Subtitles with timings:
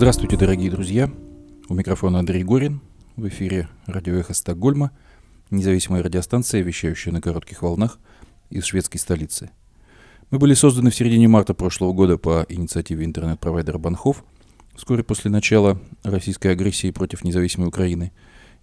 [0.00, 1.10] Здравствуйте, дорогие друзья.
[1.68, 2.80] У микрофона Андрей Горин.
[3.16, 4.92] В эфире радио «Эхо Стокгольма»,
[5.50, 7.98] независимая радиостанция, вещающая на коротких волнах
[8.48, 9.50] из шведской столицы.
[10.30, 14.24] Мы были созданы в середине марта прошлого года по инициативе интернет-провайдера Банхов,
[14.74, 18.10] вскоре после начала российской агрессии против независимой Украины.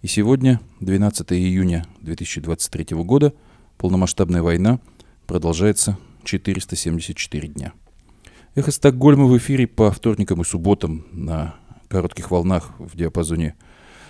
[0.02, 3.32] И сегодня, 12 июня 2023 года,
[3.76, 4.80] полномасштабная война
[5.28, 7.74] продолжается 474 дня.
[8.54, 11.54] Эхо Стокгольма в эфире по вторникам и субботам на
[11.88, 13.54] коротких волнах в диапазоне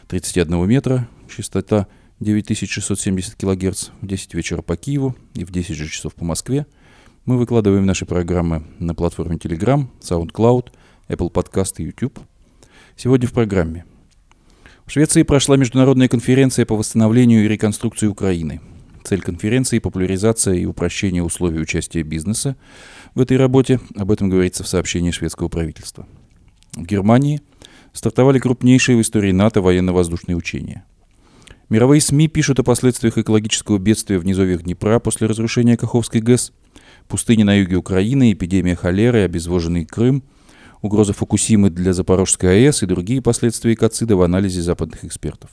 [0.07, 1.87] 31 метра, частота
[2.21, 6.67] 9670 кГц в 10 вечера по Киеву и в 10 же часов по Москве.
[7.25, 10.69] Мы выкладываем наши программы на платформе Telegram, SoundCloud,
[11.09, 12.19] Apple Podcast и YouTube.
[12.97, 13.85] Сегодня в программе.
[14.87, 18.61] В Швеции прошла международная конференция по восстановлению и реконструкции Украины.
[19.05, 22.57] Цель конференции– популяризация и упрощение условий участия бизнеса
[23.15, 23.81] в этой работе.
[23.97, 26.07] Об этом говорится в сообщении шведского правительства.
[26.75, 27.41] В Германии
[27.93, 30.85] стартовали крупнейшие в истории НАТО военно-воздушные учения.
[31.69, 36.53] Мировые СМИ пишут о последствиях экологического бедствия в низовьях Днепра после разрушения Каховской ГЭС,
[37.09, 40.23] пустыни на юге Украины, эпидемия холеры, обезвоженный Крым,
[40.81, 45.51] угроза Фукусимы для Запорожской АЭС и другие последствия экоцида в анализе западных экспертов.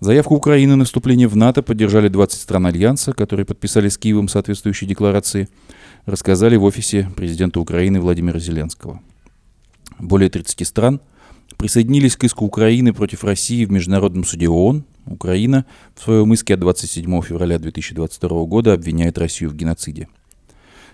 [0.00, 4.88] Заявку Украины на вступление в НАТО поддержали 20 стран Альянса, которые подписали с Киевом соответствующие
[4.88, 5.48] декларации–
[6.06, 9.00] рассказали в офисе президента Украины Владимира Зеленского.
[9.98, 11.00] Более 30 стран
[11.56, 14.84] присоединились к иску Украины против России в Международном суде ООН.
[15.06, 20.08] Украина в своем иске от 27 февраля 2022 года обвиняет Россию в геноциде.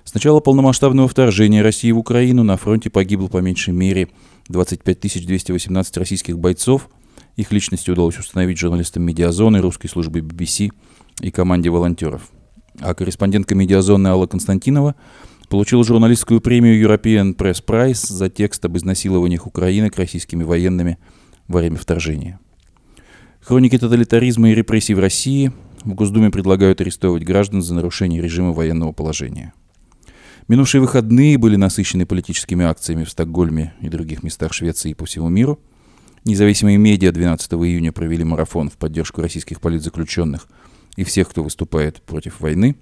[0.04, 4.08] С начала полномасштабного вторжения России в Украину на фронте погибло по меньшей мере
[4.48, 6.88] 25 218 российских бойцов.
[7.34, 10.70] Их личности удалось установить журналистам медиазоны, русской службы BBC
[11.20, 12.30] и команде волонтеров
[12.80, 14.94] а корреспондентка медиазоны Алла Константинова
[15.48, 20.98] получила журналистскую премию European Press Prize за текст об изнасилованиях Украины к российскими военными
[21.48, 22.41] во время вторжения.
[23.41, 25.53] Хроники тоталитаризма и репрессий в России
[25.84, 29.53] в Госдуме предлагают арестовывать граждан за нарушение режима военного положения.
[30.48, 35.28] Минувшие выходные были насыщены политическими акциями в Стокгольме и других местах Швеции и по всему
[35.28, 35.60] миру.
[36.25, 40.48] Независимые медиа 12 июня провели марафон в поддержку российских политзаключенных–
[40.96, 42.76] и всех, кто выступает против войны.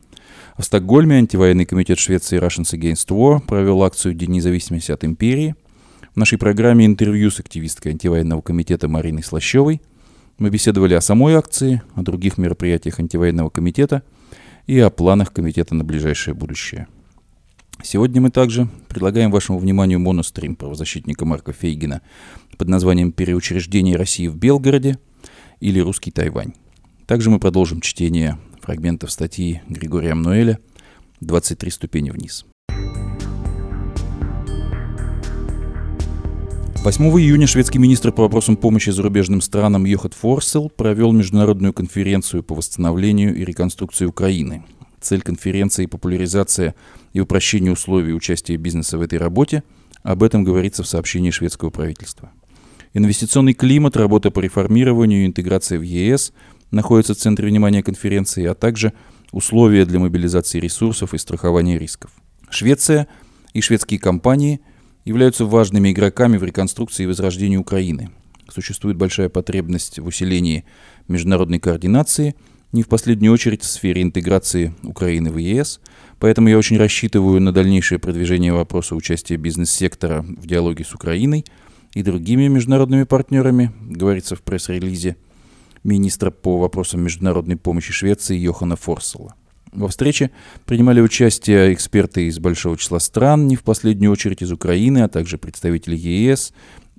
[0.56, 5.54] В Стокгольме антивоенный комитет Швеции Russians Against War провел акцию День независимости от империи.
[6.14, 9.82] В нашей программе интервью с активисткой антивоенного комитета Мариной Слащевой.
[10.38, 14.02] Мы беседовали о самой акции, о других мероприятиях антивоенного комитета
[14.66, 16.86] и о планах комитета на ближайшее будущее.
[17.82, 22.02] Сегодня мы также предлагаем вашему вниманию монострим правозащитника Марка Фейгина
[22.56, 24.98] под названием «Переучреждение России в Белгороде»
[25.60, 26.54] или «Русский Тайвань».
[27.06, 30.58] Также мы продолжим чтение фрагментов статьи Григория Мнуэля
[31.20, 32.46] «23 ступени вниз».
[36.82, 42.54] 8 июня шведский министр по вопросам помощи зарубежным странам Йохат Форсел провел международную конференцию по
[42.54, 44.64] восстановлению и реконструкции Украины.
[45.00, 46.74] Цель конференции– популяризация
[47.12, 49.62] и упрощение условий участия бизнеса в этой работе.
[50.02, 52.32] Об этом говорится в сообщении шведского правительства.
[52.94, 56.32] Инвестиционный климат, работа по реформированию и интеграции в ЕС–
[56.70, 58.92] находятся в центре внимания конференции, а также
[59.32, 62.10] условия для мобилизации ресурсов и страхования рисков.
[62.50, 63.08] Швеция
[63.52, 64.60] и шведские компании
[65.04, 68.10] являются важными игроками в реконструкции и возрождении Украины.
[68.48, 70.64] Существует большая потребность в усилении
[71.08, 72.34] международной координации,
[72.72, 75.80] не в последнюю очередь в сфере интеграции Украины в ЕС,
[76.18, 81.44] поэтому я очень рассчитываю на дальнейшее продвижение вопроса участия бизнес-сектора в диалоге с Украиной
[81.92, 85.16] и другими международными партнерами, говорится в пресс-релизе–
[85.84, 89.34] министра по вопросам международной помощи Швеции Йохана Форсела.
[89.72, 90.30] Во встрече
[90.66, 95.36] принимали участие эксперты из большого числа стран, не в последнюю очередь из Украины, а также
[95.36, 96.52] представители ЕС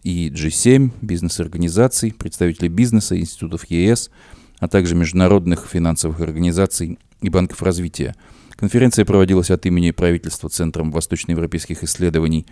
[0.04, 4.12] и G7, бизнес-организаций, представители бизнеса, институтов ЕС,
[4.60, 8.16] а также международных финансовых организаций и банков развития.
[8.52, 12.46] Конференция проводилась от имени правительства Центром восточноевропейских исследований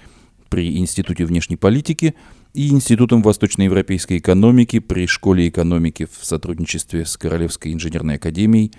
[0.49, 2.15] при Институте внешней политики
[2.53, 8.71] и Институтом восточноевропейской экономики при Школе экономики в сотрудничестве с Королевской инженерной академией,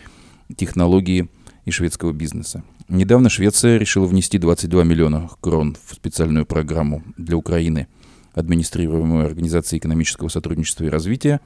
[0.56, 1.28] технологии
[1.64, 2.62] и шведского бизнеса.
[2.88, 7.88] Недавно Швеция решила внести 22 миллиона крон в специальную программу для Украины,
[8.34, 11.40] администрируемую Организацией экономического сотрудничества и развития.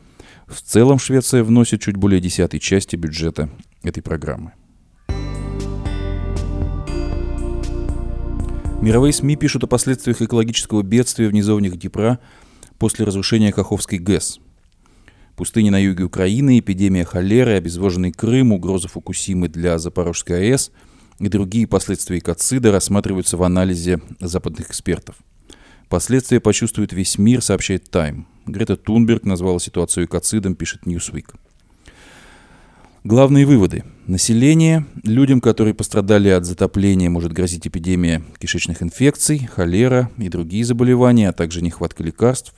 [0.46, 3.48] В целом Швеция вносит чуть более десятой части бюджета
[3.82, 4.52] этой программы.
[8.80, 12.20] Мировые СМИ пишут о последствиях экологического бедствия в низовнях Днепра
[12.78, 14.38] после разрушения Каховской ГЭС.
[15.34, 20.70] Пустыни на юге Украины, эпидемия холеры, обезвоженный Крым, угроза Фукусимы для Запорожской АЭС
[21.18, 25.16] и другие последствия экоцида рассматриваются в анализе западных экспертов.
[25.88, 28.26] Последствия почувствует весь мир, сообщает Time.
[28.46, 31.34] Грета Тунберг назвала ситуацию экоцидом, пишет Newsweek.
[33.02, 33.84] Главные выводы.
[34.08, 41.28] Население, людям, которые пострадали от затопления, может грозить эпидемия кишечных инфекций, холера и другие заболевания,
[41.28, 42.54] а также нехватка лекарств.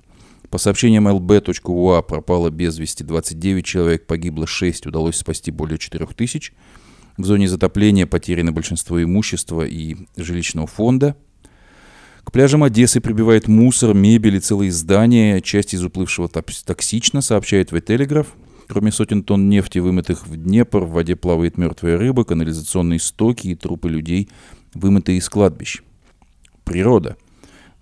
[0.49, 6.52] По сообщениям lb.ua пропало без вести 29 человек, погибло 6, удалось спасти более 4 тысяч.
[7.17, 11.17] В зоне затопления потеряно большинство имущества и жилищного фонда.
[12.23, 15.41] К пляжам Одессы прибивает мусор, мебель и целые здания.
[15.41, 18.37] Часть из уплывшего токсично, сообщает в Телеграф.
[18.71, 23.57] Кроме сотен тонн нефти, вымытых в Днепр, в воде плавает мертвая рыба, канализационные стоки и
[23.57, 24.29] трупы людей,
[24.75, 25.83] вымытые из кладбищ.
[26.63, 27.17] Природа.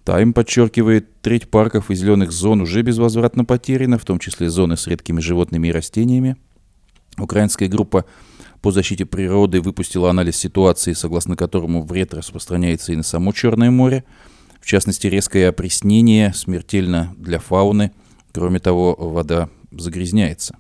[0.05, 4.87] Тайм подчеркивает, треть парков и зеленых зон уже безвозвратно потеряна, в том числе зоны с
[4.87, 6.39] редкими животными и растениями.
[7.19, 8.07] Украинская группа
[8.63, 14.05] по защите природы выпустила анализ ситуации, согласно которому вред распространяется и на само Черное море.
[14.59, 17.93] В частности, резкое опреснение смертельно для фауны.
[18.33, 20.57] Кроме того, вода загрязняется.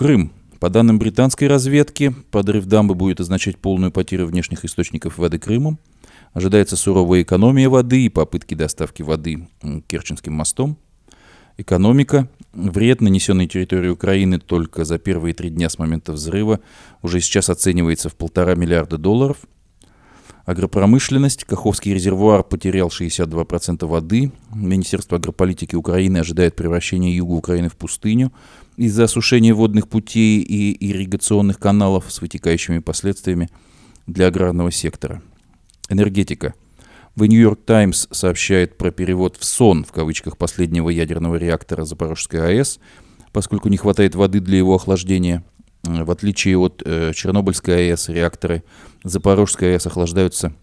[0.00, 0.32] Крым.
[0.60, 5.78] По данным британской разведки, подрыв дамбы будет означать полную потерю внешних источников воды Крымом.
[6.32, 9.46] Ожидается суровая экономия воды и попытки доставки воды
[9.88, 10.78] Керченским мостом.
[11.58, 12.30] Экономика.
[12.54, 16.60] Вред, нанесенный территории Украины только за первые три дня с момента взрыва,
[17.02, 19.36] уже сейчас оценивается в полтора миллиарда долларов.
[20.46, 21.44] Агропромышленность.
[21.44, 24.32] Каховский резервуар потерял 62% воды.
[24.54, 28.32] Министерство агрополитики Украины ожидает превращения юга Украины в пустыню
[28.80, 33.50] из-за осушения водных путей и ирригационных каналов с вытекающими последствиями
[34.06, 35.22] для аграрного сектора.
[35.90, 36.54] Энергетика.
[37.14, 42.40] The New York Times сообщает про перевод в сон, в кавычках, последнего ядерного реактора Запорожской
[42.40, 42.80] АЭС,
[43.32, 45.44] поскольку не хватает воды для его охлаждения.
[45.82, 48.64] В отличие от э, Чернобыльской АЭС, реакторы
[49.04, 50.54] Запорожской АЭС охлаждаются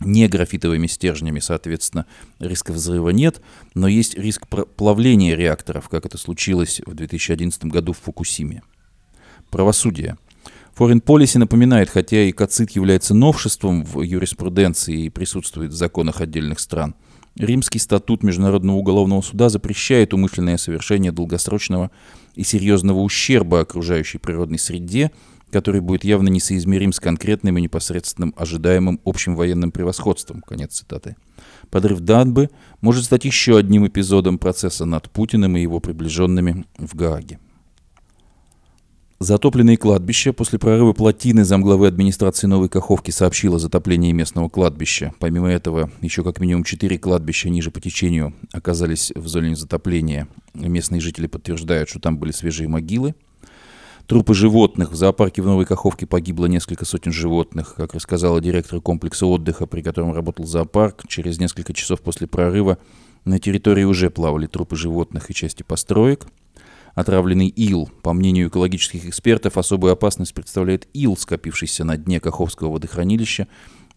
[0.00, 2.06] не графитовыми стержнями, соответственно,
[2.38, 3.40] риска взрыва нет,
[3.74, 8.62] но есть риск плавления реакторов, как это случилось в 2011 году в Фукусиме.
[9.50, 10.16] Правосудие.
[10.76, 16.58] Foreign Policy напоминает, хотя и КАЦИТ является новшеством в юриспруденции и присутствует в законах отдельных
[16.58, 16.96] стран,
[17.36, 21.90] Римский статут Международного уголовного суда запрещает умышленное совершение долгосрочного
[22.36, 25.10] и серьезного ущерба окружающей природной среде–
[25.54, 30.40] который будет явно несоизмерим с конкретным и непосредственным ожидаемым общим военным превосходством.
[30.40, 31.14] Конец цитаты.
[31.70, 37.38] Подрыв Данбы может стать еще одним эпизодом процесса над Путиным и его приближенными в Гааге.
[39.20, 40.32] Затопленные кладбища.
[40.32, 45.14] После прорыва плотины замглавы администрации Новой Каховки сообщила о затоплении местного кладбища.
[45.20, 50.26] Помимо этого, еще как минимум четыре кладбища ниже по течению оказались в зоне затопления.
[50.52, 53.14] Местные жители подтверждают, что там были свежие могилы–
[54.06, 54.92] Трупы животных.
[54.92, 57.74] В зоопарке в Новой Каховке погибло несколько сотен животных.
[57.74, 62.76] Как рассказала директор комплекса отдыха, при котором работал зоопарк, через несколько часов после прорыва
[63.24, 66.26] на территории уже плавали трупы животных и части построек.
[66.94, 67.88] Отравленный ил.
[68.02, 73.48] По мнению экологических экспертов, особую опасность представляет ил, скопившийся на дне Каховского водохранилища,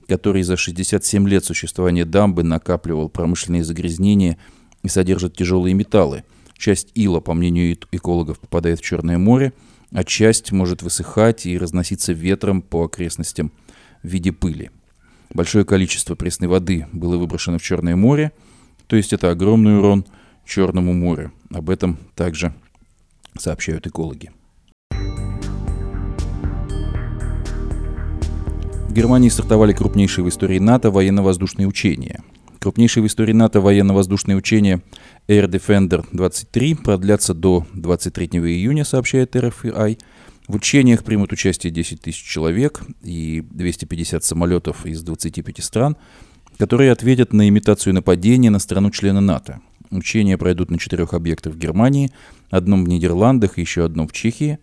[0.08, 4.38] который за 67 лет существования дамбы накапливал промышленные загрязнения
[4.84, 6.24] и содержит тяжелые металлы.
[6.58, 9.52] Часть ила, по мнению экологов, попадает в Черное море–
[9.92, 13.52] а часть может высыхать и разноситься ветром по окрестностям
[14.04, 14.72] в виде пыли.
[15.34, 18.32] Большое количество пресной воды было выброшено в Черное море,
[18.88, 20.06] то есть это огромный урон
[20.46, 21.34] Черному морю.
[21.52, 22.54] Об этом также
[23.38, 24.32] сообщают экологи.
[28.88, 32.24] В Германии стартовали крупнейшие в истории НАТО военно-воздушные учения–
[32.60, 34.82] Крупнейшие в истории НАТО военно-воздушные учения
[35.28, 40.00] Air Defender 23 продлятся до 23 июня, сообщает RFI.
[40.48, 45.98] В учениях примут участие 10 тысяч человек и 250 самолетов из 25 стран,
[46.58, 49.60] которые ответят на имитацию нападения на страну-члена НАТО.
[49.92, 52.10] Учения пройдут на четырех объектах в Германии,
[52.50, 54.60] одном в Нидерландах и еще одном в Чехии.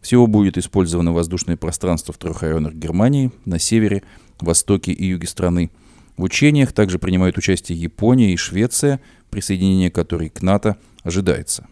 [0.00, 4.02] Всего будет использовано воздушное пространство в трех районах Германии, на севере,
[4.40, 5.70] востоке и юге страны–
[6.18, 11.66] в учениях также принимают участие Япония и Швеция, присоединение которой к НАТО ожидается.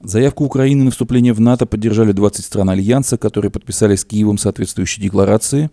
[0.00, 5.02] Заявку Украины на вступление в НАТО поддержали 20 стран Альянса, которые подписали с Киевом соответствующие
[5.02, 5.70] декларации.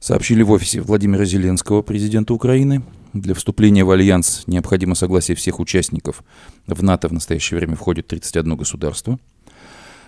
[0.00, 2.82] Сообщили в офисе Владимира Зеленского, президента Украины.
[3.12, 6.24] Для вступления в Альянс необходимо согласие всех участников.
[6.66, 9.20] В НАТО в настоящее время входит 31 государство.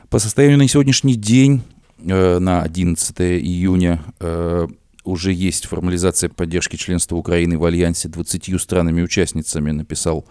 [0.09, 1.63] По состоянию на сегодняшний день,
[1.99, 4.67] э, на 11 июня, э,
[5.05, 10.27] уже есть формализация поддержки членства Украины в Альянсе 20 странами-участницами, написал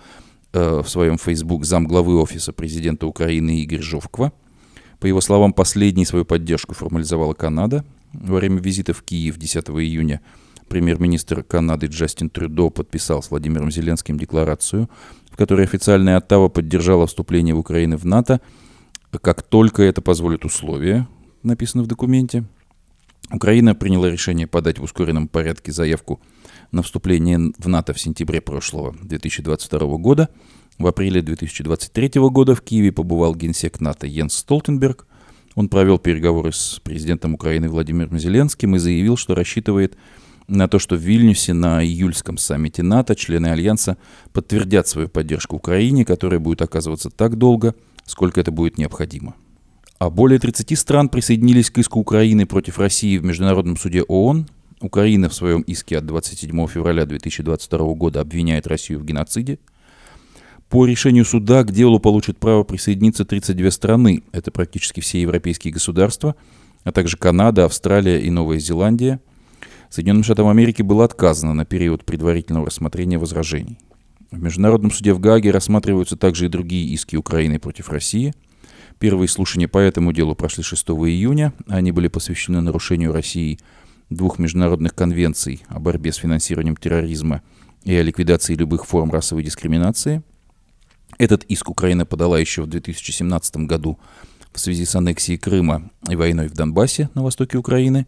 [0.53, 4.31] э, в своем Facebook замглавы Офиса президента Украины Игорь Жовква.
[4.99, 7.85] По его словам, последней свою поддержку формализовала Канада.
[8.13, 10.21] Во время визита в Киев 10 июня
[10.67, 14.89] премьер-министр Канады Джастин Трюдо подписал с Владимиром Зеленским декларацию,
[15.31, 18.39] в которой официальная Оттава поддержала вступление Украины в НАТО,
[19.21, 21.07] как только это позволит условия,
[21.43, 22.45] написано в документе.
[23.31, 26.19] Украина приняла решение подать в ускоренном порядке заявку
[26.71, 30.29] на вступление в НАТО в сентябре прошлого 2022 года.
[30.79, 35.05] В апреле 2023 года в Киеве побывал генсек НАТО Йенс Столтенберг.
[35.55, 39.95] Он провел переговоры с президентом Украины Владимиром Зеленским и заявил, что рассчитывает
[40.47, 43.97] на то, что в Вильнюсе на июльском саммите НАТО члены Альянса
[44.33, 49.35] подтвердят свою поддержку Украине, которая будет оказываться так долго, сколько это будет необходимо.
[49.99, 54.47] А более 30 стран присоединились к иску Украины против России в Международном суде ООН.
[54.79, 59.59] Украина в своем иске от 27 февраля 2022 года обвиняет Россию в геноциде.
[60.69, 64.23] По решению суда к делу получат право присоединиться 32 страны.
[64.31, 66.35] Это практически все европейские государства,
[66.85, 69.19] а также Канада, Австралия и Новая Зеландия.
[69.89, 73.77] Соединенным Штатам Америки было отказано на период предварительного рассмотрения возражений.
[74.31, 78.33] В Международном суде в Гааге рассматриваются также и другие иски Украины против России–
[78.99, 81.53] Первые слушания по этому делу прошли 6 июня.
[81.67, 83.57] Они были посвящены нарушению России
[84.09, 87.41] двух международных конвенций о борьбе с финансированием терроризма
[87.85, 90.21] и о ликвидации любых форм расовой дискриминации.
[91.17, 93.97] Этот иск Украина подала еще в 2017 году
[94.51, 98.05] в связи с аннексией Крыма и войной в Донбассе на востоке Украины.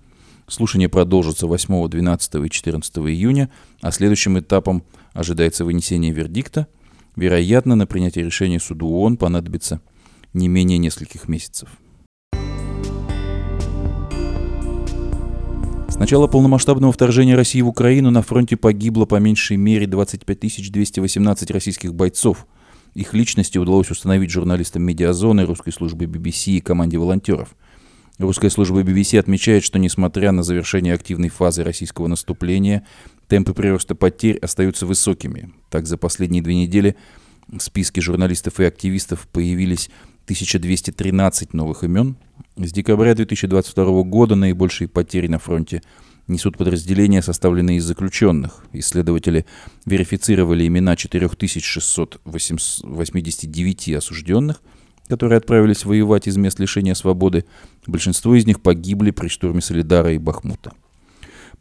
[0.48, 3.50] Слушание продолжится 8, 12 и 14 июня,
[3.82, 4.84] а следующим этапом
[5.14, 6.68] ожидается вынесение вердикта.
[7.16, 9.80] Вероятно, на принятие решения суду ООН понадобится
[10.34, 11.70] не менее нескольких месяцев.
[15.90, 21.52] С начала полномасштабного вторжения России в Украину на фронте погибло по меньшей мере 25 218
[21.52, 22.48] российских бойцов.
[22.94, 27.56] Их личности удалось установить журналистам медиазоны, русской службы BBC и команде волонтеров.
[28.18, 32.86] Русская служба BBC отмечает, что несмотря на завершение активной фазы российского наступления,
[33.28, 35.52] темпы прироста потерь остаются высокими.
[35.70, 36.96] Так, за последние две недели
[37.48, 39.90] в списке журналистов и активистов появились
[40.32, 42.16] 1213 новых имен.
[42.56, 45.84] С декабря 2022 года наибольшие потери на фронте
[46.28, 48.64] несут подразделения, составленные из заключенных.
[48.72, 49.46] Исследователи
[49.86, 54.62] верифицировали имена 4689 осужденных,
[55.10, 57.44] которые отправились воевать из мест лишения свободы.
[57.86, 60.72] Большинство из них погибли при штурме Солидара и Бахмута.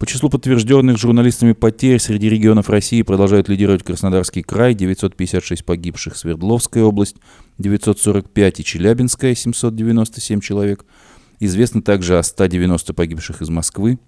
[0.01, 6.83] По числу подтвержденных журналистами потерь среди регионов России продолжают лидировать Краснодарский край, 956 погибших, Свердловская
[6.85, 7.17] область,
[7.59, 10.87] 945 и Челябинская, 797 человек.
[11.39, 13.99] Известно также о 190 погибших из Москвы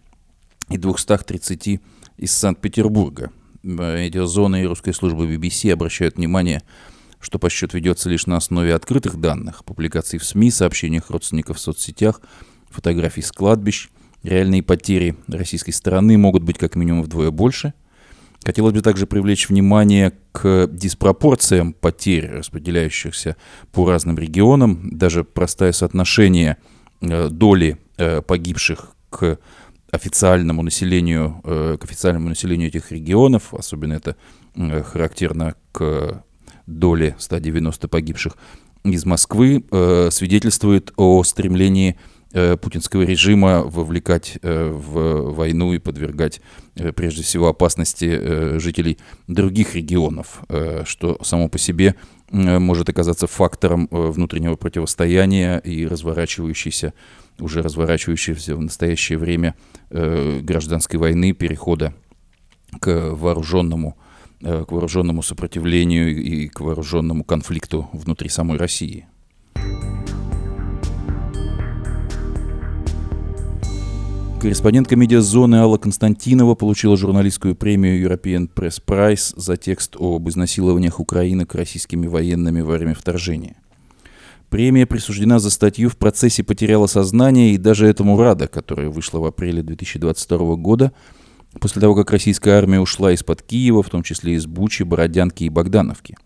[0.70, 1.82] и 230
[2.16, 3.30] из Санкт-Петербурга.
[3.62, 6.62] Медиазона и русская служба BBC обращают внимание,
[7.20, 12.22] что подсчет ведется лишь на основе открытых данных, публикаций в СМИ, сообщениях родственников в соцсетях,
[12.70, 13.90] фотографий с кладбищ–
[14.22, 17.74] Реальные потери российской стороны могут быть как минимум вдвое больше.
[18.44, 23.36] Хотелось бы также привлечь внимание к диспропорциям потерь, распределяющихся
[23.70, 24.90] по разным регионам.
[24.90, 26.56] Даже простое соотношение
[27.00, 29.38] э, доли э, погибших к
[29.92, 34.16] официальному населению, э, к официальному населению этих регионов, особенно это
[34.54, 36.24] характерно к
[36.66, 38.36] доле 190 погибших
[38.84, 39.64] из Москвы,
[40.10, 41.96] свидетельствует о стремлении
[42.32, 46.40] путинского режима вовлекать э, в войну и подвергать
[46.76, 48.98] э, прежде всего опасности жителей
[49.28, 50.42] других регионов,
[50.84, 51.94] что само по себе
[52.30, 56.94] может оказаться фактором внутреннего противостояния и разворачивающейся,
[57.38, 59.54] уже разворачивающейся в настоящее время
[59.90, 61.94] гражданской войны, перехода
[62.80, 63.98] к вооруженному,
[64.40, 69.06] к вооруженному сопротивлению и к вооруженному конфликту внутри самой России.
[74.42, 81.54] Корреспондентка медиазоны Алла Константинова получила журналистскую премию European Press Prize за текст об изнасилованиях украинок
[81.54, 83.54] российскими военными во время вторжения.
[84.50, 89.26] Премия присуждена за статью «В процессе потеряла сознание» и даже этому рада, которая вышла в
[89.26, 90.90] апреле 2022 года,
[91.60, 95.50] после того, как российская армия ушла из-под Киева, в том числе из Бучи, Бородянки и
[95.50, 96.16] Богдановки.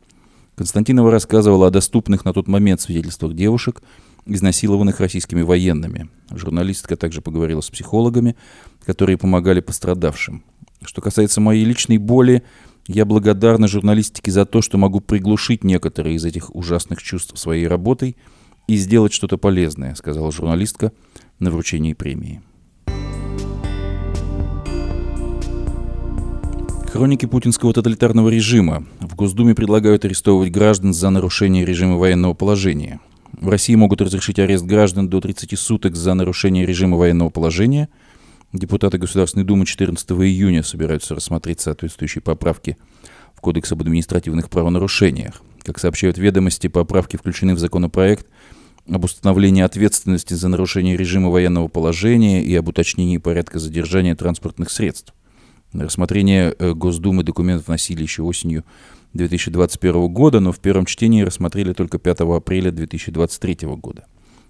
[0.55, 3.83] Константинова рассказывала о доступных на тот момент свидетельствах девушек–
[4.27, 6.09] изнасилованных российскими военными.
[6.31, 8.37] Журналистка также поговорила с психологами,
[8.85, 10.43] которые помогали пострадавшим.
[10.85, 12.43] Что касается моей личной боли,
[12.87, 18.17] я благодарна журналистике за то, что могу приглушить некоторые из этих ужасных чувств своей работой
[18.69, 20.93] и сделать что-то полезное, сказала журналистка
[21.39, 22.43] на вручении премии.
[26.97, 28.87] Хроники путинского тоталитарного режима.
[29.01, 33.01] В Госдуме предлагают арестовывать граждан за нарушение режима военного положения.
[33.41, 37.91] В России могут разрешить арест граждан до 30 суток за нарушение режима военного положения.
[38.55, 42.79] Депутаты Государственной Думы 14 июня собираются рассмотреть соответствующие поправки
[43.35, 45.43] в Кодекс об административных правонарушениях.
[45.63, 48.27] Как сообщают ведомости, поправки включены в законопроект
[48.89, 55.13] об установлении ответственности за нарушение режима военного положения и об уточнении порядка задержания транспортных средств.
[55.85, 58.65] Рассмотрение э, Госдумы документ вносили еще осенью
[59.15, 64.07] 2021 года, но в первом чтении рассмотрели только 5 апреля 2023 года.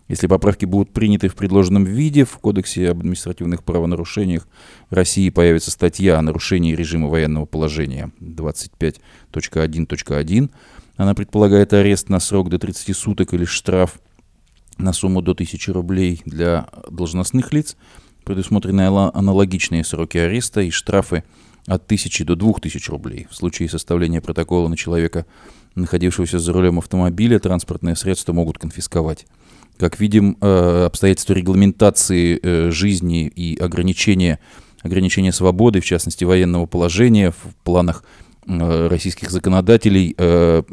[0.08, 4.46] Если поправки будут приняты в предложенном виде, в Кодексе об административных правонарушениях
[4.88, 10.50] России появится статья о нарушении режима военного положения 25.1.1.
[10.96, 13.98] Она предполагает арест на срок до 30 суток или штраф
[14.78, 17.76] на сумму до 1000 рублей для должностных лиц.
[18.26, 21.22] Предусмотрены аналогичные сроки ареста и штрафы
[21.68, 23.28] от 1000 до 2000 рублей.
[23.30, 25.26] В случае составления протокола на человека,
[25.76, 29.26] находившегося за рулем автомобиля, транспортное средство могут конфисковать.
[29.78, 34.40] Как видим, э, обстоятельства регламентации э, жизни и ограничения,
[34.82, 38.02] ограничения свободы, в частности военного положения в планах
[38.46, 40.14] российских законодателей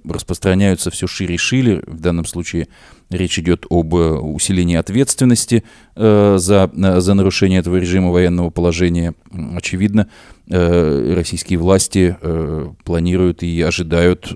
[0.05, 1.83] распространяются все шире и шире.
[1.87, 2.67] В данном случае
[3.09, 5.63] речь идет об усилении ответственности
[5.95, 9.13] за, за нарушение этого режима военного положения.
[9.55, 10.07] Очевидно,
[10.47, 12.15] российские власти
[12.83, 14.33] планируют и ожидают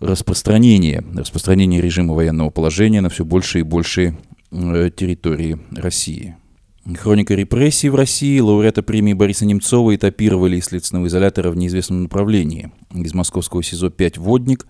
[0.00, 4.16] распространение, распространение режима военного положения на все больше и больше
[4.50, 6.36] э, территории России.
[6.92, 12.72] Хроника репрессий в России лауреата премии Бориса Немцова этапировали из следственного изолятора в неизвестном направлении.
[12.92, 14.66] Из московского СИЗО-5 «Водник»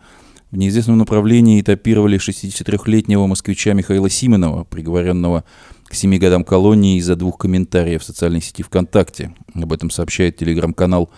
[0.53, 5.43] в неизвестном направлении этапировали 63-летнего москвича Михаила Симонова, приговоренного
[5.87, 9.35] к 7 годам колонии из-за двух комментариев в социальной сети ВКонтакте.
[9.53, 11.11] Об этом сообщает телеграм-канал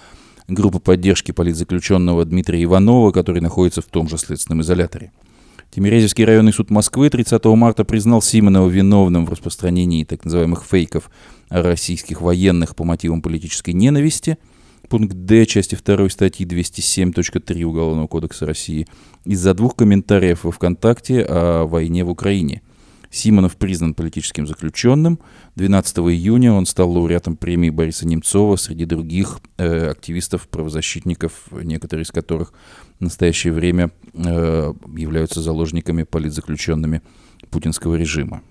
[0.48, 5.12] группа поддержки политзаключенного Дмитрия Иванова, который находится в том же следственном изоляторе.
[5.76, 11.10] Тимирязевский районный суд Москвы 30 марта признал Симонова виновным в распространении так называемых фейков
[11.50, 14.38] российских военных по мотивам политической ненависти.
[14.88, 18.86] Пункт Д части 2 статьи 207.3 Уголовного кодекса России
[19.26, 22.62] из-за двух комментариев во ВКонтакте о войне в Украине–
[23.10, 25.18] Симонов признан политическим заключенным.
[25.56, 32.10] 12 июня он стал лауреатом премии Бориса Немцова среди других э, активистов, правозащитников, некоторые из
[32.10, 32.52] которых
[32.98, 37.02] в настоящее время э, являются заложниками политзаключенными
[37.50, 38.42] путинского режима.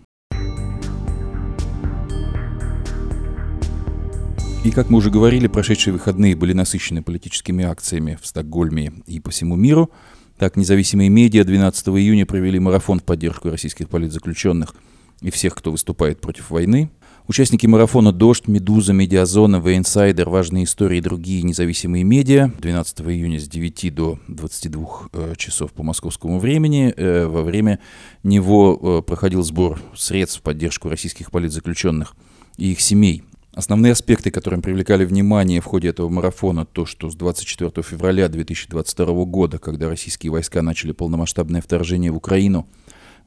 [4.63, 9.29] И, как мы уже говорили, прошедшие выходные были насыщены политическими акциями в Стокгольме и по
[9.29, 9.91] всему миру–
[10.37, 14.75] так, независимые медиа 12 июня провели марафон в поддержку российских политзаключенных
[15.21, 16.89] и всех, кто выступает против войны.
[17.27, 23.47] Участники марафона «Дождь», «Медуза», «Медиазона», «Вейнсайдер», «Важные истории» и другие независимые медиа 12 июня с
[23.47, 26.93] 9 до 22 э, часов по московскому времени.
[26.95, 27.79] Э, во время
[28.21, 32.15] него э, проходил сбор средств в поддержку российских политзаключенных
[32.57, 33.23] и их семей.
[33.55, 39.23] Основные аспекты, которым привлекали внимание в ходе этого марафона, то, что с 24 февраля 2022
[39.23, 42.67] года, когда российские войска начали полномасштабное вторжение в Украину,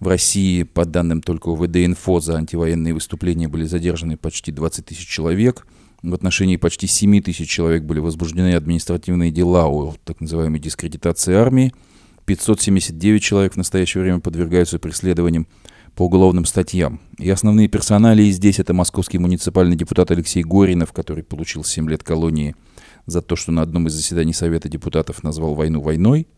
[0.01, 5.67] в России, по данным только УВД-инфо, за антивоенные выступления были задержаны почти 20 тысяч человек.
[6.03, 11.73] В отношении почти 7 тысяч человек были возбуждены административные дела о так называемой дискредитации армии.
[12.27, 15.47] 579 человек в настоящее время подвергаются преследованиям
[15.99, 17.01] по уголовным статьям.
[17.19, 22.55] И основные персонали здесь это московский муниципальный депутат Алексей Горинов, который получил 7 лет колонии
[23.07, 26.29] за то, что на одном из заседаний Совета депутатов назвал войну войной.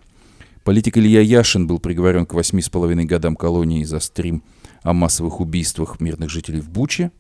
[0.65, 4.43] Политик Илья Яшин был приговорен к 8,5 годам колонии за стрим
[4.83, 7.11] о массовых убийствах мирных жителей в Буче.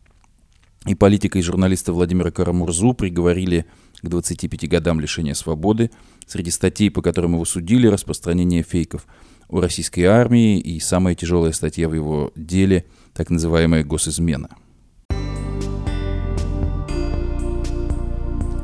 [0.86, 3.66] И политика и журналиста Владимира Карамурзу приговорили
[4.00, 5.90] к 25 годам лишения свободы.
[6.26, 9.06] Среди статей, по которым его судили, распространение фейков–
[9.50, 14.48] у российской армии и самая тяжелая статья в его деле, так называемая госизмена.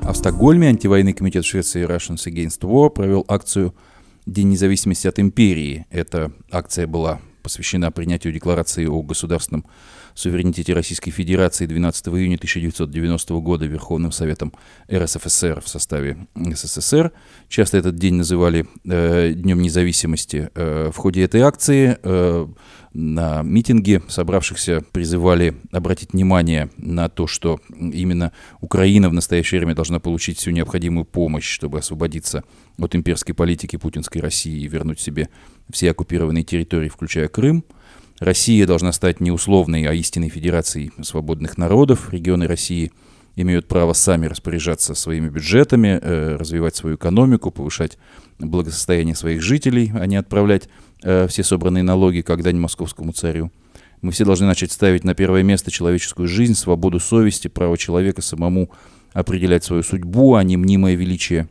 [0.03, 3.75] А в Стокгольме антивоенный комитет Швеции Russians Against War провел акцию
[4.25, 5.85] «День независимости от империи».
[5.90, 9.66] Эта акция была посвящена принятию декларации о государственном
[10.16, 14.52] суверенитете Российской Федерации 12 июня 1990 года Верховным Советом
[14.90, 17.12] РСФСР в составе СССР.
[17.48, 20.50] Часто этот день называли э, Днем независимости.
[20.55, 22.46] Э, в ходе этой акции э,
[22.94, 30.00] на митинге собравшихся призывали обратить внимание на то, что именно Украина в настоящее время должна
[30.00, 32.42] получить всю необходимую помощь, чтобы освободиться
[32.79, 35.29] от имперской политики путинской России и вернуть себе
[35.70, 37.64] все оккупированные территории, включая Крым.
[38.18, 42.12] Россия должна стать не условной, а истинной федерацией свободных народов.
[42.12, 42.92] Регионы России
[43.37, 47.98] имеют право сами распоряжаться своими бюджетами, э, развивать свою экономику, повышать
[48.38, 50.68] благосостояние своих жителей, а не отправлять
[51.02, 53.52] э, все собранные налоги как дань московскому царю.
[54.00, 58.70] Мы все должны начать ставить на первое место человеческую жизнь, свободу совести, право человека самому
[59.12, 61.48] определять свою судьбу, а не мнимое величие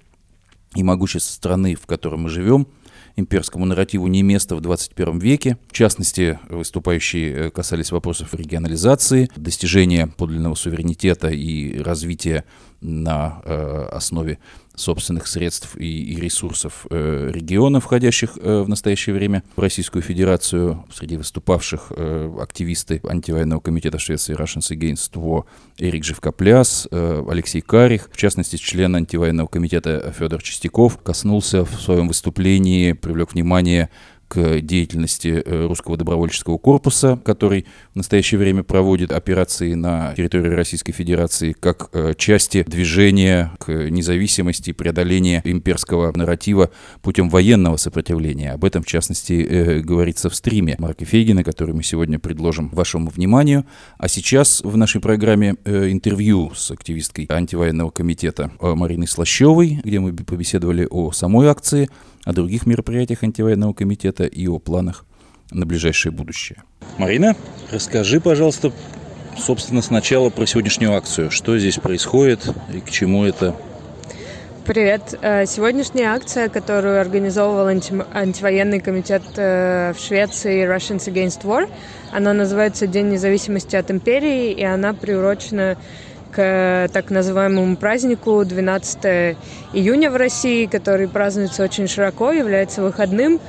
[0.75, 2.67] и могущество страны, в которой мы живем–
[3.15, 5.57] имперскому нарративу не место в 21 веке.
[5.67, 12.43] В частности, выступающие э, касались вопросов регионализации, достижения подлинного суверенитета и развития
[12.81, 14.39] на э, основе
[14.75, 20.85] собственных средств и, и ресурсов э, регионов, входящих э, в настоящее время в Российскую Федерацию.
[20.93, 25.45] Среди выступавших э, активисты антивоенного комитета Швеции Russians Against War
[25.77, 32.07] Эрик Живкопляс, э, Алексей Карих, в частности, член антивоенного комитета Федор Чистяков, коснулся в своем
[32.07, 33.89] выступлении, привлек внимание
[34.35, 41.53] деятельности э, русского добровольческого корпуса, который в настоящее время проводит операции на территории Российской Федерации
[41.53, 46.71] как э, части движения к независимости и преодоления имперского нарратива
[47.01, 48.51] путем военного сопротивления.
[48.53, 53.09] Об этом, в частности, э, говорится в стриме Марка Фейгина, который мы сегодня предложим вашему
[53.09, 53.65] вниманию.
[53.97, 60.87] А сейчас в нашей программе интервью с активисткой антивоенного комитета Мариной Слащевой, где мы побеседовали
[60.89, 61.89] о самой акции,
[62.25, 65.05] о других мероприятиях антивоенного комитета и о планах
[65.51, 66.63] на ближайшее будущее.
[66.97, 67.35] Марина,
[67.71, 68.73] расскажи, пожалуйста,
[69.37, 71.31] собственно, сначала про сегодняшнюю акцию.
[71.31, 73.55] Что здесь происходит и к чему это?
[74.65, 75.13] Привет.
[75.21, 81.69] Э, сегодняшняя акция, которую организовывал анти- антивоенный комитет э, в Швеции Russians Against War,
[82.11, 85.77] она называется День независимости от империи, и она приурочена
[86.35, 89.37] к так называемому празднику 12
[89.73, 93.39] июня в России, который празднуется очень широко, является выходным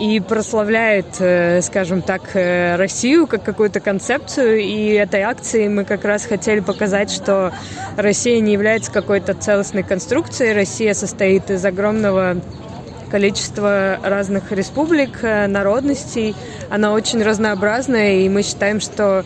[0.00, 4.58] и прославляет, э, скажем так, э, Россию как какую-то концепцию.
[4.58, 7.52] И этой акцией мы как раз хотели показать, что
[7.96, 10.52] Россия не является какой-то целостной конструкцией.
[10.52, 12.36] Россия состоит из огромного
[13.10, 16.34] количества разных республик, э, народностей.
[16.70, 19.24] Она очень разнообразная, и мы считаем, что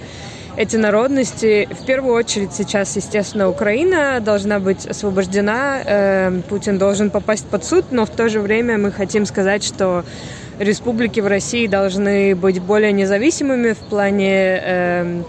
[0.59, 1.69] эти народности.
[1.71, 7.85] В первую очередь сейчас, естественно, Украина должна быть освобождена, э, Путин должен попасть под суд,
[7.93, 10.05] но в то же время мы хотим сказать, что
[10.59, 15.23] республики в России должны быть более независимыми в плане э,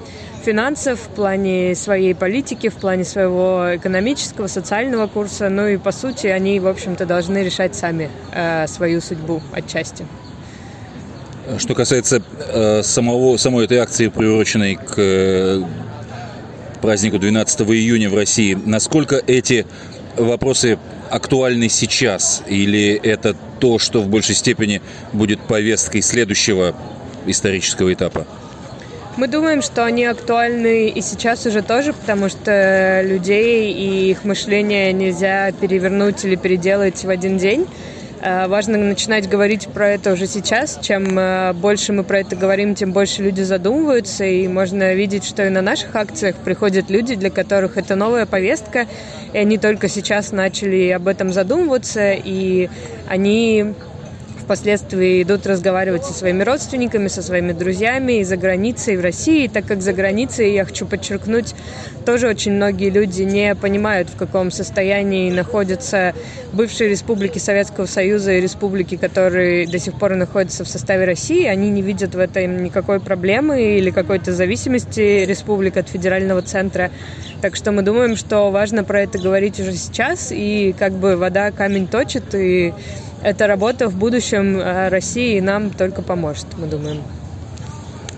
[0.43, 5.49] финансов, в плане своей политики, в плане своего экономического, социального курса.
[5.49, 10.07] Ну и по сути они, в общем-то, должны решать сами э, свою судьбу отчасти.
[11.57, 12.21] Что касается
[12.53, 15.61] э, самого, самой этой акции, приуроченной к э,
[16.81, 19.65] празднику 12 июня в России, насколько эти
[20.15, 20.77] вопросы
[21.09, 22.43] актуальны сейчас?
[22.47, 24.81] Или это то, что в большей степени
[25.11, 26.75] будет повесткой следующего
[27.25, 28.27] исторического этапа?
[29.17, 34.93] Мы думаем, что они актуальны и сейчас уже тоже, потому что людей и их мышление
[34.93, 37.67] нельзя перевернуть или переделать в один день.
[38.21, 40.79] Э, важно начинать говорить про это уже сейчас.
[40.81, 44.25] Чем э, больше мы про это говорим, тем больше люди задумываются.
[44.25, 48.87] И можно видеть, что и на наших акциях приходят люди, для которых это новая повестка.
[49.31, 52.11] И они только сейчас начали об этом задумываться.
[52.11, 52.69] И
[53.07, 53.73] они
[54.49, 59.67] впоследствии идут разговаривать со своими родственниками, со своими друзьями и за границей, в России, так
[59.67, 61.53] как за границей, я хочу подчеркнуть,
[62.03, 66.15] тоже очень многие люди не понимают, в каком состоянии находятся
[66.51, 71.45] бывшие республики Советского Союза и республики, которые до сих пор находятся в составе России.
[71.45, 76.89] Они не видят в этом никакой проблемы или какой-то зависимости республик от федерального центра.
[77.43, 81.51] Так что мы думаем, что важно про это говорить уже сейчас, и как бы вода
[81.51, 82.73] камень точит, и
[83.21, 87.01] эта работа в будущем э, России нам только поможет, мы думаем.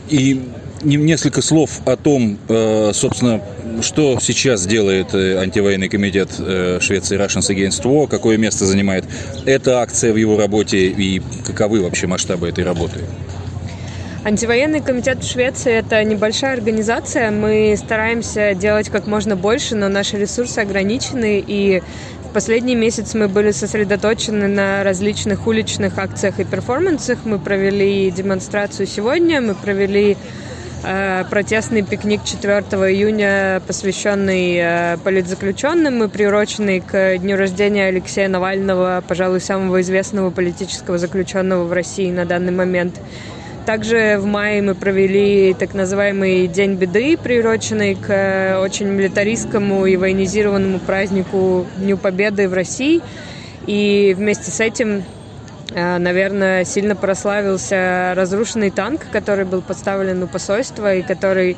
[0.10, 0.42] И
[0.84, 3.42] несколько слов о том, э, собственно,
[3.82, 9.06] что сейчас делает э, антивоенный комитет Швеции Russians Against War, какое место занимает
[9.46, 13.00] эта акция в его работе и каковы вообще масштабы этой работы?
[14.24, 17.32] Антивоенный комитет в Швеции– это небольшая организация.
[17.32, 21.82] Мы стараемся делать как можно больше, но наши ресурсы ограничены, и
[22.34, 27.20] Последний месяц мы были сосредоточены на различных уличных акциях и перформансах.
[27.26, 30.16] Мы провели демонстрацию сегодня, мы провели
[30.86, 32.54] э, протестный пикник 4
[32.90, 40.98] июня, посвященный э, политзаключенным и приуроченный к дню рождения Алексея Навального, пожалуй, самого известного политического
[40.98, 42.96] заключенного в России на данный момент.
[43.66, 49.98] Также в мае мы провели так называемый День беды, приуроченный к э, очень милитаристскому и
[49.98, 53.02] военизированному празднику Дню Победы в России.
[53.68, 55.04] И вместе с этим,
[55.76, 61.56] э, наверное, сильно прославился разрушенный танк, который был подставлен у посольства и который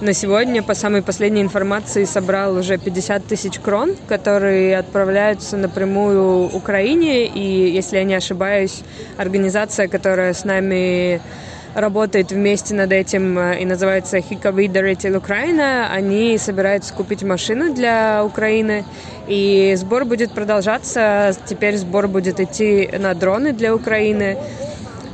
[0.00, 7.26] на сегодня, по самой последней информации, собрал уже 50 тысяч крон, которые отправляются напрямую Украине.
[7.26, 8.82] И, если я не ошибаюсь,
[9.16, 11.20] организация, которая с нами
[11.74, 15.88] работает вместе над этим э, и называется Hikavi Даретель Украина.
[15.92, 18.84] Они собираются купить машину для Украины.
[19.26, 21.34] И сбор будет продолжаться.
[21.46, 24.38] Теперь сбор будет идти на дроны для Украины.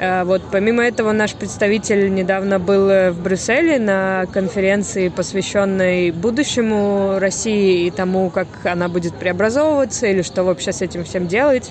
[0.00, 7.86] Э, вот, помимо этого, наш представитель недавно был в Брюсселе на конференции, посвященной будущему России
[7.86, 11.70] и тому, как она будет преобразовываться или что вообще с этим всем делать.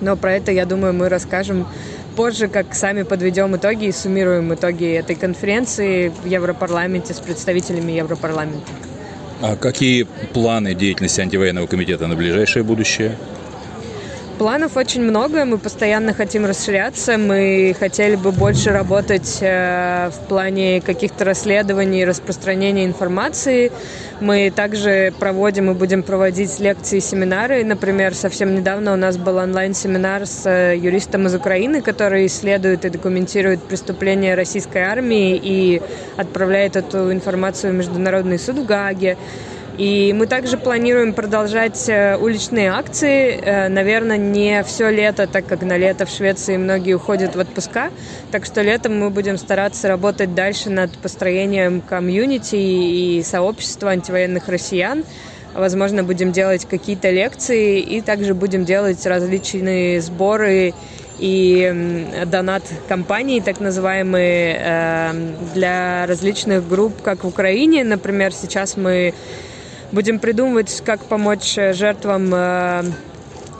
[0.00, 1.66] Но про это, я думаю, мы расскажем
[2.14, 8.70] позже, как сами подведем итоги и суммируем итоги этой конференции в Европарламенте с представителями Европарламента.
[9.42, 13.16] А какие планы деятельности антивоенного комитета на ближайшее будущее?
[14.38, 20.82] Планов очень много, мы постоянно хотим расширяться, мы хотели бы больше работать э, в плане
[20.82, 23.72] каких-то расследований распространения информации.
[24.20, 27.64] Мы также проводим и будем проводить лекции и семинары.
[27.64, 32.90] Например, совсем недавно у нас был онлайн-семинар с э, юристом из Украины, который исследует и
[32.90, 35.80] документирует преступления российской армии и
[36.18, 39.16] отправляет эту информацию в Международный суд в Гааге.
[39.78, 43.38] И мы также планируем продолжать э, уличные акции.
[43.38, 47.90] Э, наверное, не все лето, так как на лето в Швеции многие уходят в отпуска.
[48.30, 55.04] Так что летом мы будем стараться работать дальше над построением комьюнити и сообщества антивоенных россиян.
[55.52, 60.72] Возможно, будем делать какие-то лекции и также будем делать различные сборы
[61.18, 65.10] и донат компании, так называемые, э,
[65.54, 67.84] для различных групп, как в Украине.
[67.84, 69.12] Например, сейчас мы
[69.92, 72.82] Будем придумывать, как помочь э, жертвам э,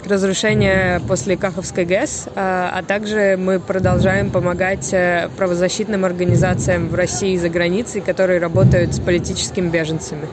[0.06, 7.34] разрушения после Каховской ГЭС, а, а также мы продолжаем помогать э, правозащитным организациям в России
[7.34, 10.26] и за границей, которые работают с политическими беженцами.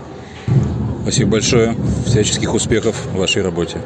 [1.04, 1.76] Спасибо большое.
[2.06, 3.78] Всяческих успехов в вашей работе.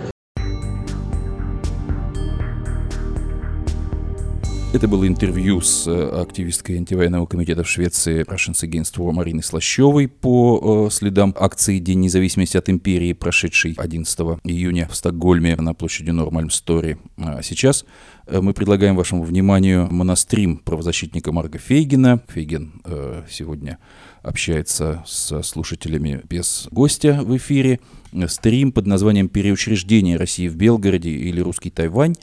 [4.77, 10.07] Это было интервью с э, активисткой антивоенного комитета в Швеции Russians Against War Мариной Слащевой
[10.07, 16.11] по э, следам акции День независимости от империи, прошедшей 11 июня в Стокгольме на площади
[16.11, 16.97] Нормальм-Стори.
[17.17, 17.85] А сейчас
[18.27, 22.21] э, мы предлагаем вашему вниманию монострим правозащитника Марга Фейгина.
[22.27, 23.79] Фейгин э, сегодня
[24.21, 27.79] общается с слушателями без гостя в эфире.
[28.27, 32.15] Стрим под названием «Переучреждение России в Белгороде» или «Русский Тайвань»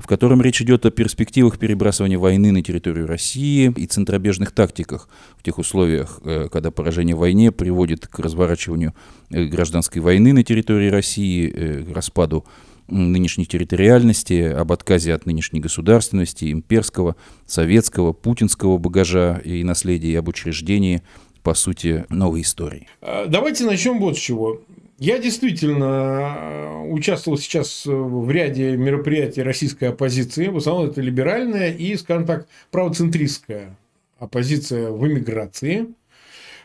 [0.00, 5.42] в котором речь идет о перспективах перебрасывания войны на территорию России и центробежных тактиках в
[5.42, 8.94] тех условиях, э, когда поражение в войне приводит к разворачиванию
[9.30, 12.44] э, гражданской войны на территории России, э, к распаду
[12.88, 17.14] нынешней территориальности, об отказе от нынешней государственности, имперского,
[17.46, 21.02] советского, путинского багажа и наследия, и об учреждении,
[21.42, 22.88] по сути, новой истории.
[23.00, 24.60] А, давайте начнем вот с чего.
[25.00, 30.48] Я действительно э, участвовал сейчас в ряде мероприятий российской оппозиции.
[30.48, 33.78] В основном это либеральная и, скажем так, правоцентристская
[34.18, 35.86] оппозиция в эмиграции,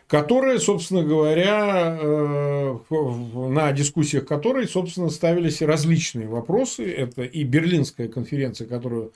[0.08, 6.91] которая, собственно говоря, э, на дискуссиях которой, собственно, ставились различные вопросы.
[6.91, 9.13] Это и Берлинская конференция, которую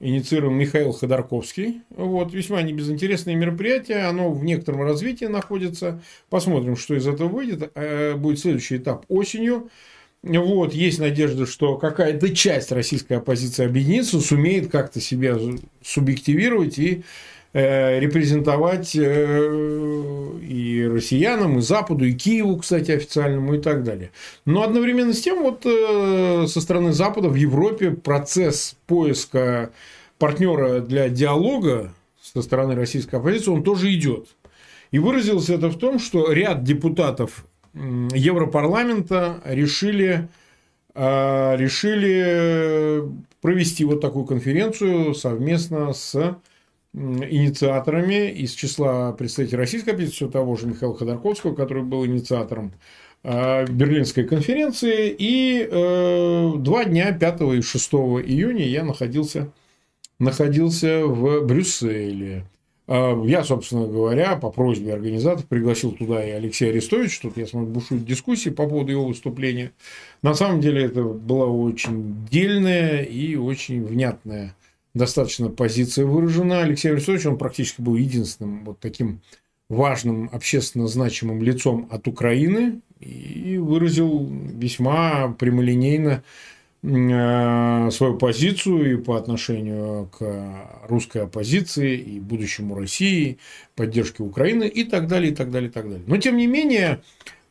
[0.00, 1.82] инициировал Михаил Ходорковский.
[1.90, 6.02] Вот, весьма не безинтересное мероприятие, оно в некотором развитии находится.
[6.30, 7.70] Посмотрим, что из этого выйдет.
[7.74, 9.70] Э, будет следующий этап осенью.
[10.22, 15.38] Вот, есть надежда, что какая-то часть российской оппозиции объединится, сумеет как-то себя
[15.82, 17.04] субъективировать и
[17.52, 24.12] репрезентовать э, и россиянам, и Западу, и Киеву, кстати, официальному и так далее.
[24.44, 29.72] Но одновременно с тем, вот э, со стороны Запада в Европе процесс поиска
[30.18, 34.28] партнера для диалога со стороны российской оппозиции, он тоже идет.
[34.92, 40.28] И выразилось это в том, что ряд депутатов Европарламента решили,
[40.94, 41.88] решили
[43.40, 46.36] провести вот такую конференцию совместно с
[46.92, 52.72] инициаторами из числа представителей российской оппозиции, того же Михаила Ходорковского, который был инициатором
[53.22, 55.14] э, Берлинской конференции.
[55.16, 59.52] И э, два дня, 5 и 6 июня, я находился,
[60.18, 62.44] находился в Брюсселе.
[62.88, 67.20] Э, я, собственно говоря, по просьбе организаторов пригласил туда и Алексея Арестовича.
[67.22, 69.70] Тут я смотрю, бушуют дискуссии по поводу его выступления.
[70.22, 74.56] На самом деле это была очень дельная и очень внятная
[74.94, 76.62] достаточно позиция выражена.
[76.62, 79.20] Алексей Арестович, он практически был единственным вот таким
[79.68, 86.22] важным общественно значимым лицом от Украины и выразил весьма прямолинейно
[86.82, 93.38] э, свою позицию и по отношению к русской оппозиции и будущему России,
[93.76, 96.04] поддержке Украины и так далее, и так далее, и так далее.
[96.06, 97.00] Но, тем не менее,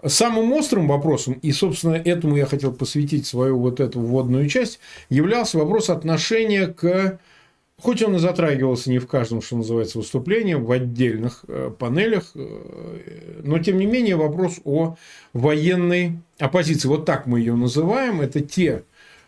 [0.06, 5.58] самым острым вопросом, и, собственно, этому я хотел посвятить свою вот эту вводную часть, являлся
[5.58, 7.20] вопрос отношения к
[7.82, 13.42] Хоть он и затрагивался не в каждом, что называется, выступлении, в отдельных э, панелях, э,
[13.44, 14.98] но тем не менее вопрос о
[15.32, 16.90] военной оппозиции.
[16.90, 18.20] Вот так мы ее называем.
[18.20, 18.84] Это те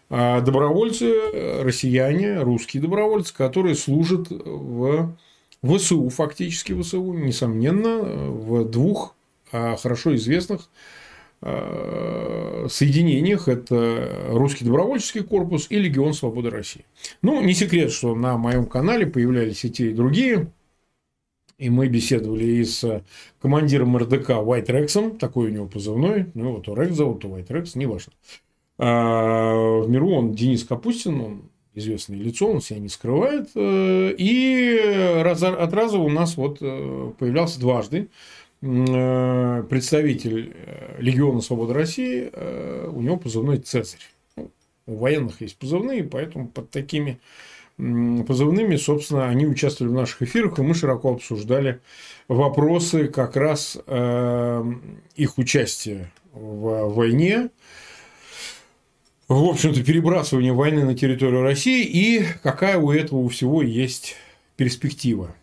[0.09, 1.13] э, добровольцы,
[1.61, 5.15] россияне, русские добровольцы, которые служат в
[5.63, 9.15] ВСУ, фактически ВСУ, несомненно, в двух
[9.51, 10.69] хорошо известных
[11.43, 13.47] Э, соединениях.
[13.47, 16.85] Это Русский добровольческий корпус и Легион Свободы России.
[17.23, 20.51] Ну, не секрет, что на моем канале появлялись и те, и другие.
[21.57, 23.03] И мы беседовали и с
[23.41, 27.53] командиром РДК White Рексом, такой у него позывной, ну вот то Рекс зовут, то White
[27.53, 28.13] Рекс, неважно.
[28.77, 33.49] А в миру он Денис Капустин, он известное лицо, он себя не скрывает.
[33.55, 38.09] Э, и от раза у нас вот э, появлялся дважды
[38.61, 44.01] представитель э, Легиона Свободы России, э, у него позывной Цезарь.
[44.37, 44.51] Ну,
[44.85, 47.19] у военных есть позывные, поэтому под такими
[47.77, 51.79] позывными, собственно, они участвовали в наших эфирах, и мы широко обсуждали
[52.27, 53.75] вопросы как раз
[55.15, 57.49] их участия в войне,
[59.27, 64.15] в общем-то, перебрасывание войны на территорию России и какая у этого у всего есть
[64.57, 65.33] перспектива.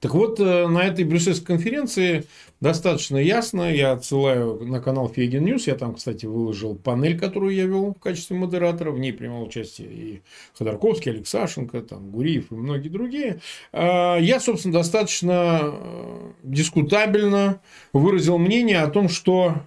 [0.00, 2.24] Так вот, э, на этой брюссельской конференции
[2.60, 7.64] достаточно ясно, я отсылаю на канал Feygin News, я там, кстати, выложил панель, которую я
[7.64, 10.22] вел в качестве модератора, в ней принимал участие и
[10.56, 13.40] Ходорковский, Алексашенко, там, Гуриев и многие другие.
[13.72, 17.60] А, я, собственно, достаточно э, дискутабельно
[17.92, 19.62] выразил мнение о том, что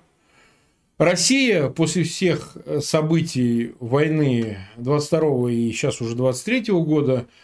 [0.97, 7.25] Россия после всех э, событий войны 22 и сейчас уже 23 года–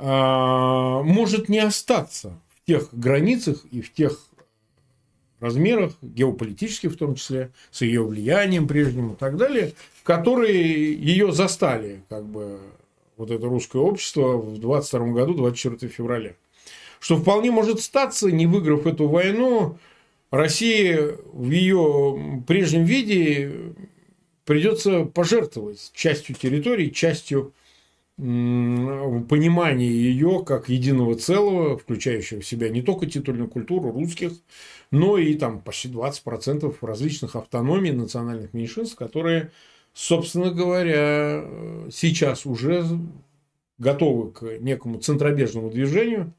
[0.00, 4.18] может не остаться в тех границах и в тех
[5.40, 9.72] размерах, геополитических в том числе, с ее влиянием прежним и так далее,
[10.04, 12.60] которые ее застали, как бы,
[13.16, 16.34] вот это русское общество в 22 году, 24 февраля.
[17.00, 19.78] Что вполне может статься, не выиграв эту войну,
[20.30, 20.98] России
[21.32, 23.52] в ее прежнем виде
[24.44, 27.52] придется пожертвовать частью территории, частью
[28.20, 34.32] понимание ее как единого целого, включающего в себя не только титульную культуру русских,
[34.90, 39.52] но и там почти 20% различных автономий национальных меньшинств, которые,
[39.94, 41.44] собственно говоря,
[41.90, 42.84] сейчас уже
[43.78, 46.34] готовы к некому центробежному движению.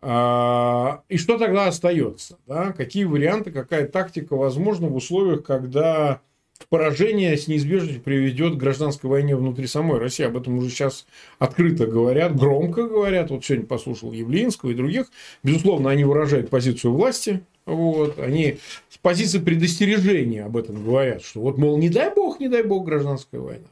[0.00, 2.38] А, и что тогда остается?
[2.46, 2.72] Да?
[2.72, 6.20] Какие варианты, какая тактика возможна в условиях, когда
[6.68, 10.24] поражение с неизбежностью приведет к гражданской войне внутри самой России.
[10.24, 11.06] Об этом уже сейчас
[11.38, 13.30] открыто говорят, громко говорят.
[13.30, 15.06] Вот сегодня послушал Явлинского и других.
[15.42, 17.42] Безусловно, они выражают позицию власти.
[17.66, 18.18] Вот.
[18.18, 22.62] Они с позиции предостережения об этом говорят, что вот, мол, не дай бог, не дай
[22.62, 23.68] бог гражданская война.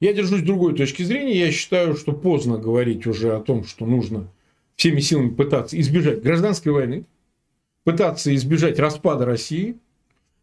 [0.00, 1.38] Я держусь другой точки зрения.
[1.38, 4.28] Я считаю, что поздно говорить уже о том, что нужно
[4.76, 7.04] всеми силами пытаться избежать гражданской войны,
[7.84, 9.76] пытаться избежать распада России–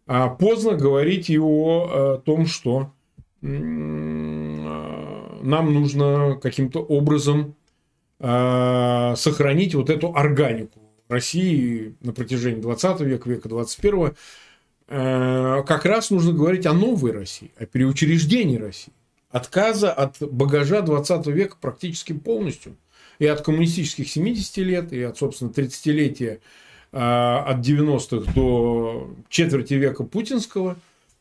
[0.06, 2.92] поздно говорить и о, том, что
[3.42, 4.94] нам
[5.74, 7.56] нужно каким-то образом
[8.20, 14.16] а, сохранить вот эту органику России на протяжении 20 века, века 21
[14.88, 18.94] а, как раз нужно говорить о новой России, о переучреждении России.
[19.30, 22.78] Отказа от багажа 20 века практически полностью.
[23.20, 26.40] И от коммунистических 70 лет, и от, собственно, 30-летия а,
[26.96, 30.78] от 90-х до четверти века путинского,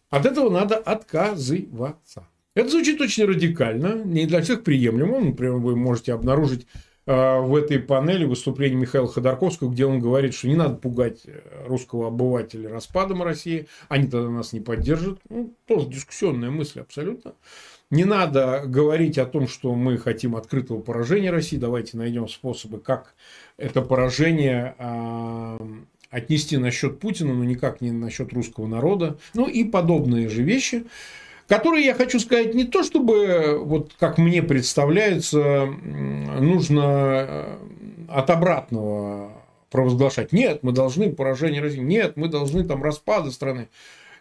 [0.09, 2.29] от этого надо отказываться.
[2.55, 5.19] Это звучит очень радикально, не для всех приемлемо.
[5.19, 6.69] Например, вы можете обнаружить
[7.07, 12.09] в этой панели выступление Михаила Ходорковского, где он говорит, что не надо пугать э, русского
[12.09, 15.19] обывателя распадом России, они тогда нас не поддержат.
[15.29, 17.35] Ну, тоже дискуссионная мысль абсолютно.
[17.91, 21.59] Не надо говорить о том, что мы хотим открытого поражения России.
[21.59, 23.15] Давайте найдем способы, как
[23.59, 25.59] это поражение э,
[26.11, 29.19] отнести на счет Путина, но никак не на счет русского народа.
[29.35, 30.87] Ну и подобные же вещи,
[31.49, 37.57] которые я хочу сказать не то, чтобы, вот как мне представляется, нужно э,
[38.09, 39.33] от обратного
[39.71, 40.33] провозглашать.
[40.33, 41.81] Нет, мы должны поражение России.
[41.81, 43.69] Нет, мы должны там распада страны.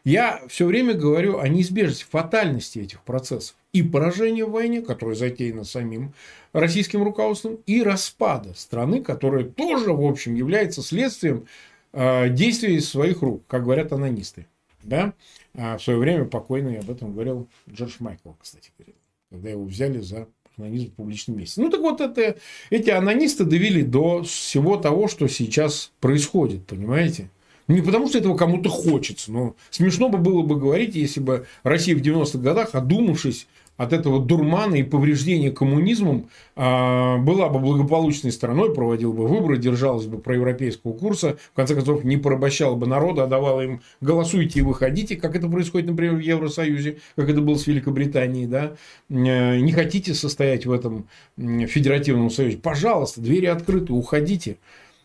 [0.04, 3.56] Я все время говорю о неизбежности, фатальности этих процессов.
[3.72, 6.14] И поражения в войне, которое затеяно самим
[6.52, 11.46] российским руководством, и распада страны, которая тоже, в общем, является следствием
[11.94, 14.48] э, действий своих рук, как говорят анонисты.
[14.84, 15.14] Да?
[15.56, 18.94] А в свое время покойный об этом говорил Джордж Майкл, кстати говоря,
[19.30, 20.28] когда его взяли за
[20.58, 21.62] анонизм в публичном месте.
[21.62, 22.38] Ну, так вот, это,
[22.70, 27.30] эти анонисты довели до всего того, что сейчас происходит, понимаете?
[27.68, 31.96] Не потому, что этого кому-то хочется, но смешно бы было бы говорить, если бы Россия
[31.96, 33.48] в 90-х годах, одумавшись,
[33.78, 40.06] от этого дурмана и повреждения коммунизмом а, была бы благополучной страной, проводила бы выборы, держалась
[40.06, 44.62] бы проевропейского курса, в конце концов не порабощала бы народа, а давала им голосуйте и
[44.62, 48.74] выходите, как это происходит, например, в Евросоюзе, как это было с Великобританией, да,
[49.10, 51.08] э, не хотите состоять в этом
[51.38, 54.58] федеративном союзе, пожалуйста, двери открыты, уходите.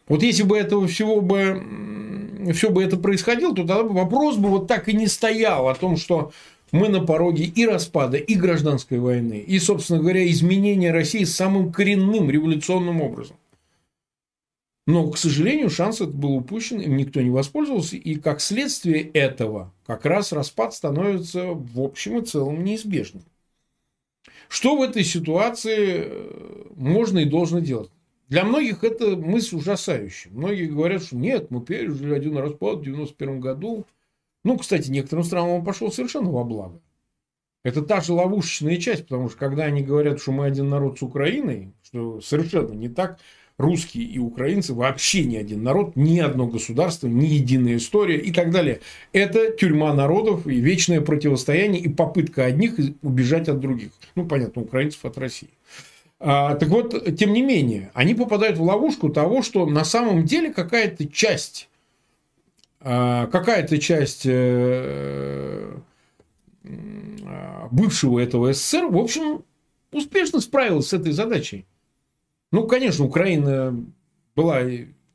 [0.08, 1.62] Вот если бы этого всего бы,
[2.54, 5.96] все бы это происходило, то тогда вопрос бы вот так и не стоял о том,
[5.96, 6.32] что
[6.72, 12.30] мы на пороге и распада, и гражданской войны, и, собственно говоря, изменения России самым коренным
[12.30, 13.36] революционным образом.
[14.86, 19.72] Но, к сожалению, шанс этот был упущен, им никто не воспользовался, и как следствие этого
[19.86, 23.22] как раз распад становится в общем и целом неизбежным.
[24.48, 27.90] Что в этой ситуации э, можно и должно делать?
[28.28, 30.32] Для многих это мысль ужасающая.
[30.32, 33.86] Многие говорят, что нет, мы пережили один распад в 91 году,
[34.48, 36.80] ну, кстати, некоторым странам он пошел совершенно во благо.
[37.64, 41.02] Это та же ловушечная часть, потому что когда они говорят, что мы один народ с
[41.02, 43.18] Украиной, что совершенно не так,
[43.58, 48.50] русские и украинцы вообще не один народ, ни одно государство, ни единая история и так
[48.50, 48.80] далее.
[49.12, 53.90] Это тюрьма народов и вечное противостояние и попытка одних убежать от других.
[54.14, 55.50] Ну, понятно, украинцев от России.
[56.20, 60.52] А, так вот, тем не менее, они попадают в ловушку того, что на самом деле
[60.52, 61.67] какая-то часть
[62.80, 65.76] какая-то часть э,
[67.70, 69.44] бывшего этого СССР, в общем,
[69.92, 71.66] успешно справилась с этой задачей.
[72.52, 73.84] Ну, конечно, Украина
[74.34, 74.62] была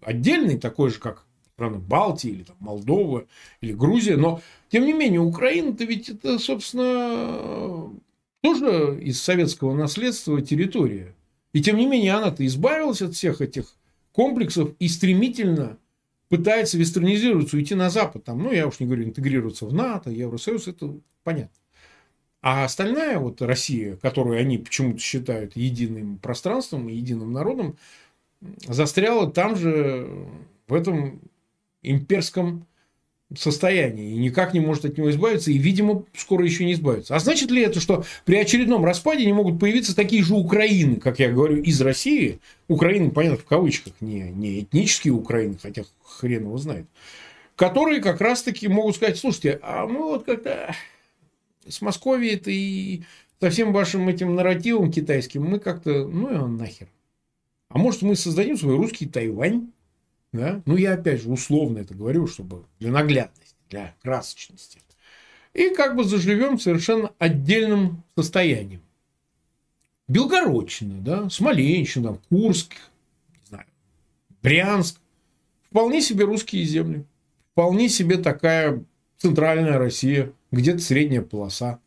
[0.01, 3.25] отдельной, такой же, как страны Балтии, или там, Молдова,
[3.61, 7.89] или Грузия, но, тем не менее, Украина-то ведь это, собственно,
[8.41, 11.15] тоже из советского наследства территория.
[11.53, 13.75] И, тем не менее, она-то избавилась от всех этих
[14.11, 15.77] комплексов и стремительно
[16.33, 18.23] пытается вестернизироваться, уйти на Запад.
[18.23, 21.55] Там, ну, я уж не говорю, интегрироваться в НАТО, Евросоюз, это понятно.
[22.41, 27.77] А остальная вот Россия, которую они почему-то считают единым пространством, единым народом,
[28.67, 30.27] застряла там же,
[30.67, 31.21] в этом
[31.83, 32.65] имперском
[33.35, 37.15] состоянии и никак не может от него избавиться, и, видимо, скоро еще не избавится.
[37.15, 41.19] А значит ли это, что при очередном распаде не могут появиться такие же Украины, как
[41.19, 42.39] я говорю, из России?
[42.67, 46.85] Украины, понятно, в кавычках, не, не этнические Украины, хотя хрен его знает,
[47.55, 50.75] которые как раз-таки могут сказать, слушайте, а мы вот как-то
[51.67, 53.01] с Московией-то и
[53.39, 56.87] со всем вашим этим нарративом китайским мы как-то, ну и он нахер.
[57.69, 59.71] А может, мы создадим свой русский Тайвань?
[60.33, 60.61] Да?
[60.65, 64.79] Ну, я опять же условно это говорю, чтобы для наглядности, для красочности.
[65.53, 68.81] И как бы заживем совершенно отдельным состоянием.
[70.07, 72.73] Белгородчина, да, Смоленщина, Курск,
[73.29, 73.65] не знаю,
[74.41, 74.99] Брянск.
[75.69, 77.05] Вполне себе русские земли.
[77.51, 78.83] Вполне себе такая
[79.17, 81.79] центральная Россия, где-то средняя полоса.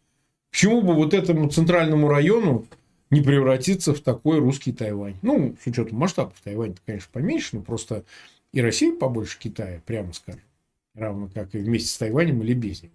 [0.50, 2.66] Почему бы вот этому центральному району
[3.10, 5.16] не превратиться в такой русский Тайвань?
[5.22, 8.04] Ну, с учетом масштабов Тайвань, конечно, поменьше, но просто
[8.56, 10.40] и Россия побольше Китая, прямо скажем.
[10.94, 12.94] Равно как и вместе с Тайванем или без него.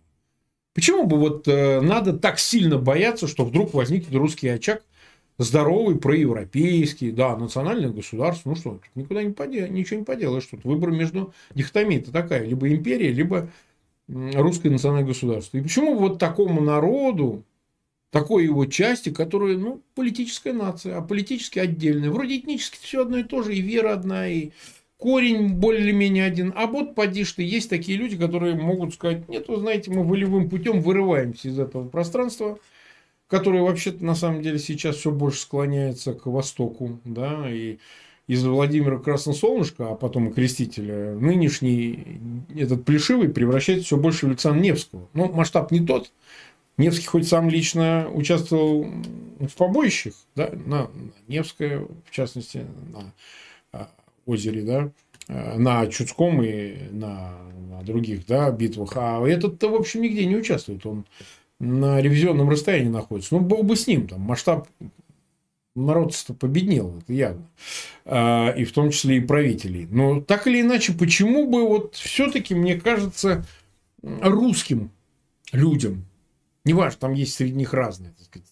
[0.74, 4.82] Почему бы вот э, надо так сильно бояться, что вдруг возникнет русский очаг,
[5.38, 10.64] здоровый, проевропейский, да, национальное государство, ну что, тут никуда не подел, ничего не поделаешь, тут
[10.64, 13.48] выбор между дихотомией это такая, либо империя, либо
[14.08, 15.60] русское национальное государство.
[15.60, 17.44] И почему вот такому народу,
[18.10, 23.24] такой его части, которая, ну, политическая нация, а политически отдельная, вроде этнически все одно и
[23.24, 24.50] то же, и вера одна, и
[25.02, 26.54] корень более-менее один.
[26.56, 30.48] А вот поди ты, есть такие люди, которые могут сказать, нет, вы знаете, мы волевым
[30.48, 32.60] путем вырываемся из этого пространства,
[33.28, 37.80] которое вообще-то на самом деле сейчас все больше склоняется к востоку, да, и
[38.28, 42.20] из Владимира Красносолнышка, а потом и Крестителя, нынешний
[42.56, 45.10] этот Плешивый превращается все больше в Александра Невского.
[45.14, 46.12] Но ну, масштаб не тот.
[46.78, 48.86] Невский хоть сам лично участвовал
[49.40, 50.92] в побоищах, да, на,
[51.28, 53.12] Невское, в частности, на
[54.26, 54.92] озере, да,
[55.28, 57.34] э, на Чудском и на,
[57.70, 58.94] на других да, битвах.
[58.96, 60.86] А этот-то, в общем, нигде не участвует.
[60.86, 61.06] Он
[61.60, 63.36] на ревизионном расстоянии находится.
[63.36, 64.08] Ну, бог бы с ним.
[64.08, 64.68] Там масштаб
[65.76, 67.48] народ-то победнел, это явно.
[68.06, 69.88] А, и в том числе и правителей.
[69.90, 73.46] Но так или иначе, почему бы вот все-таки, мне кажется,
[74.02, 74.92] русским
[75.52, 76.06] людям,
[76.66, 78.48] неважно, там есть среди них разные, так сказать,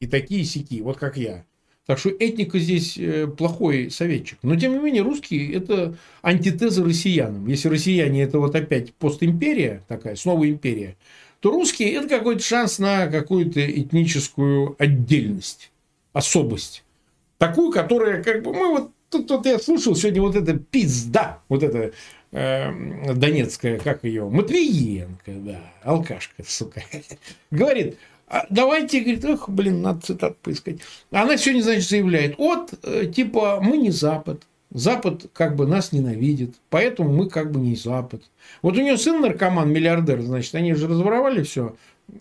[0.00, 1.44] и такие, и сякие, вот как я,
[1.86, 4.38] так что этника здесь э, плохой советчик.
[4.42, 7.46] Но, тем не менее, русские– это антитеза россиянам.
[7.46, 10.96] Если россияне– это вот опять постимперия такая, снова империя,
[11.40, 15.70] то русские– это какой-то шанс на какую-то этническую отдельность,
[16.12, 16.82] особость.
[17.38, 18.52] Такую, которая как бы...
[18.52, 21.92] Мы вот тут вот я слушал сегодня вот это пизда, вот это
[22.32, 26.82] э, донецкая, как ее, Матвиенко, да, алкашка, сука,
[27.52, 27.96] говорит,
[28.28, 30.78] а давайте, говорит, эх, блин, надо цитат поискать.
[31.10, 36.56] Она сегодня, значит, заявляет, вот, э, типа, мы не Запад, Запад как бы нас ненавидит,
[36.70, 38.22] поэтому мы как бы не Запад.
[38.62, 41.76] Вот у нее сын наркоман, миллиардер, значит, они же разворовали все.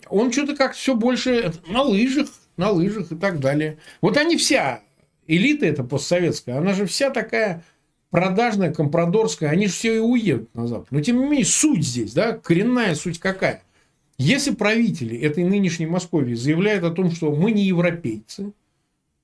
[0.08, 2.28] Он что-то как все больше на лыжах,
[2.58, 3.78] на лыжах и так далее.
[4.02, 4.82] Вот они вся,
[5.28, 7.64] элита эта постсоветская, она же вся такая
[8.12, 10.88] продажная, компрадорская, они же все и уедут на Запад.
[10.92, 13.65] Но тем не менее, суть здесь, да, коренная суть какая?
[14.18, 18.54] Если правители этой нынешней Москвы заявляют о том, что мы не европейцы,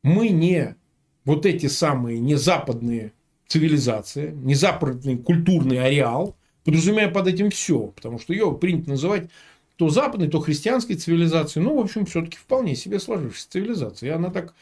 [0.03, 0.75] мы не
[1.23, 3.13] вот эти самые не западные
[3.47, 6.35] цивилизации, не западный культурный ареал,
[6.65, 9.29] подразумевая под этим все, потому что ее принято называть
[9.77, 14.11] то западной, то христианской цивилизацией, ну, в общем, все-таки вполне себе сложившейся цивилизацией.
[14.11, 14.53] И она так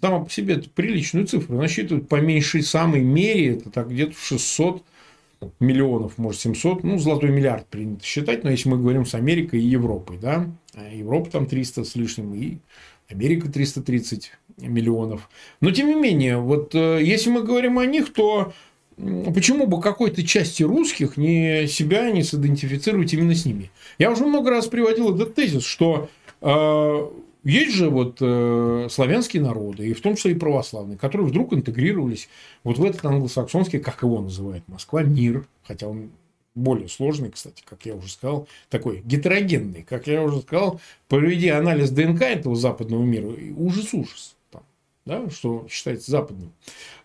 [0.00, 4.84] сама по себе приличную цифру насчитывает по меньшей самой мере, это так где-то 600
[5.60, 9.66] миллионов, может 700, ну, золотой миллиард принято считать, но если мы говорим с Америкой и
[9.66, 12.58] Европой, да, а Европа там 300 с лишним, и
[13.08, 15.28] Америка 330 миллионов.
[15.60, 18.52] Но, тем не менее, вот э, если мы говорим о них, то
[18.96, 23.70] почему бы какой-то части русских не себя не сидентифицировать именно с ними?
[23.98, 26.08] Я уже много раз приводил этот тезис, что
[26.40, 27.08] э,
[27.48, 32.28] есть же вот э, славянские народы, и в том числе и православные, которые вдруг интегрировались
[32.64, 36.10] вот в этот англосаксонский, как его называют Москва, мир, хотя он
[36.54, 41.90] более сложный, кстати, как я уже сказал, такой гетерогенный, как я уже сказал, проведя анализ
[41.90, 44.36] ДНК этого западного мира, ужас-ужас
[45.06, 46.52] да, что считается западным.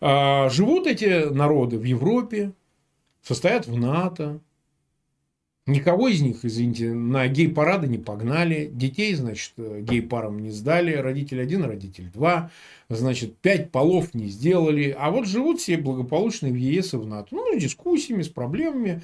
[0.01, 2.51] А живут эти народы в Европе,
[3.21, 4.39] состоят в НАТО.
[5.71, 8.69] Никого из них, извините, на гей-парады не погнали.
[8.73, 10.93] Детей, значит, гей-парам не сдали.
[10.93, 12.51] Родитель один, родитель два.
[12.89, 14.95] Значит, пять полов не сделали.
[14.97, 17.27] А вот живут все благополучно в ЕС и в НАТО.
[17.31, 19.01] Ну, с дискуссиями, с проблемами,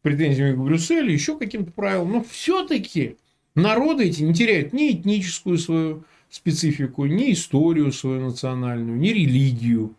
[0.00, 2.12] с претензиями к Брюсселю, еще каким-то правилам.
[2.12, 3.16] Но все-таки
[3.54, 9.94] народы эти не теряют ни этническую свою специфику, ни историю свою национальную, ни религию.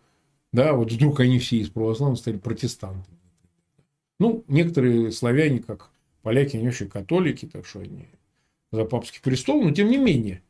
[0.53, 3.17] Да, вот вдруг они все из православных стали протестантами.
[4.19, 5.90] Ну, некоторые славяне, как
[6.21, 8.07] поляки, они вообще католики, так что они
[8.71, 10.41] за папский престол, но тем не менее.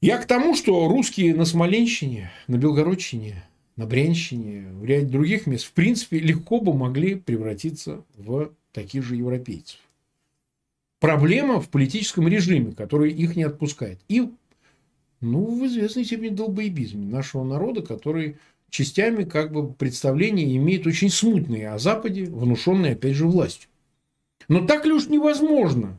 [0.00, 3.42] Я к тому, что русские на Смоленщине, на Белгородчине,
[3.76, 9.16] на Брянщине, в ряде других мест, в принципе, легко бы могли превратиться в таких же
[9.16, 9.80] европейцев.
[11.00, 14.00] Проблема в политическом режиме, который их не отпускает.
[14.08, 14.28] И
[15.20, 18.36] ну, в известной степени долбоебизме нашего народа, который
[18.70, 23.68] частями как бы представления имеет очень смутные о Западе, внушенные, опять же, властью.
[24.48, 25.96] Но так ли уж невозможно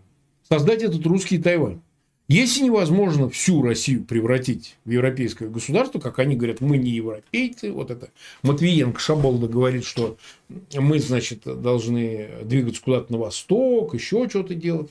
[0.48, 1.82] создать этот русский Тайвань?
[2.28, 7.92] Если невозможно всю Россию превратить в европейское государство, как они говорят, мы не европейцы, вот
[7.92, 8.10] это
[8.42, 10.18] Матвиенко Шаболда говорит, что
[10.74, 14.90] мы, значит, должны двигаться куда-то на восток, еще что-то делать,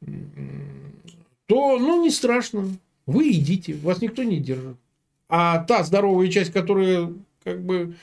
[0.00, 2.66] то, ну, не страшно,
[3.04, 4.76] вы идите, вас никто не держит.
[5.28, 7.12] А та здоровая часть, которая
[7.44, 7.94] как бы,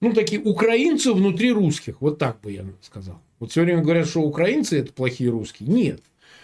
[0.00, 3.20] ну, такие украинцы внутри русских, вот так бы я сказал.
[3.38, 5.68] Вот все время говорят, что украинцы это плохие русские.
[5.68, 6.02] Нет.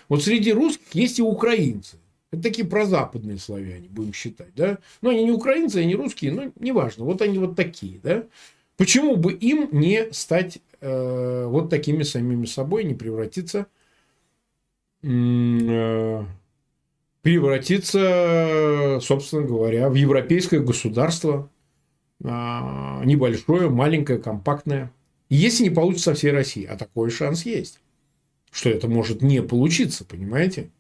[0.09, 1.97] Вот среди русских есть и украинцы.
[2.31, 4.55] Это такие прозападные славяне, будем считать.
[4.57, 4.79] Да?
[5.03, 7.05] Но они не украинцы, они русские, но неважно.
[7.05, 8.01] Вот они вот такие.
[8.03, 8.25] Да?
[8.77, 13.67] Почему бы им не стать э, вот такими самими собой, не превратиться,
[15.03, 16.25] э,
[17.23, 21.49] превратиться, собственно говоря, в европейское государство,
[22.23, 24.93] э, небольшое, маленькое, компактное.
[25.35, 27.81] Если не получится со всей России, а такой шанс есть
[28.55, 30.71] что это может не получиться, понимаете?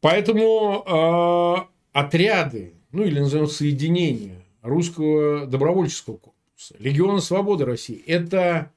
[0.00, 1.56] Поэтому э,
[1.92, 8.72] отряды, ну или назовем соединения русского добровольческого корпуса, Легиона Свободы России, это,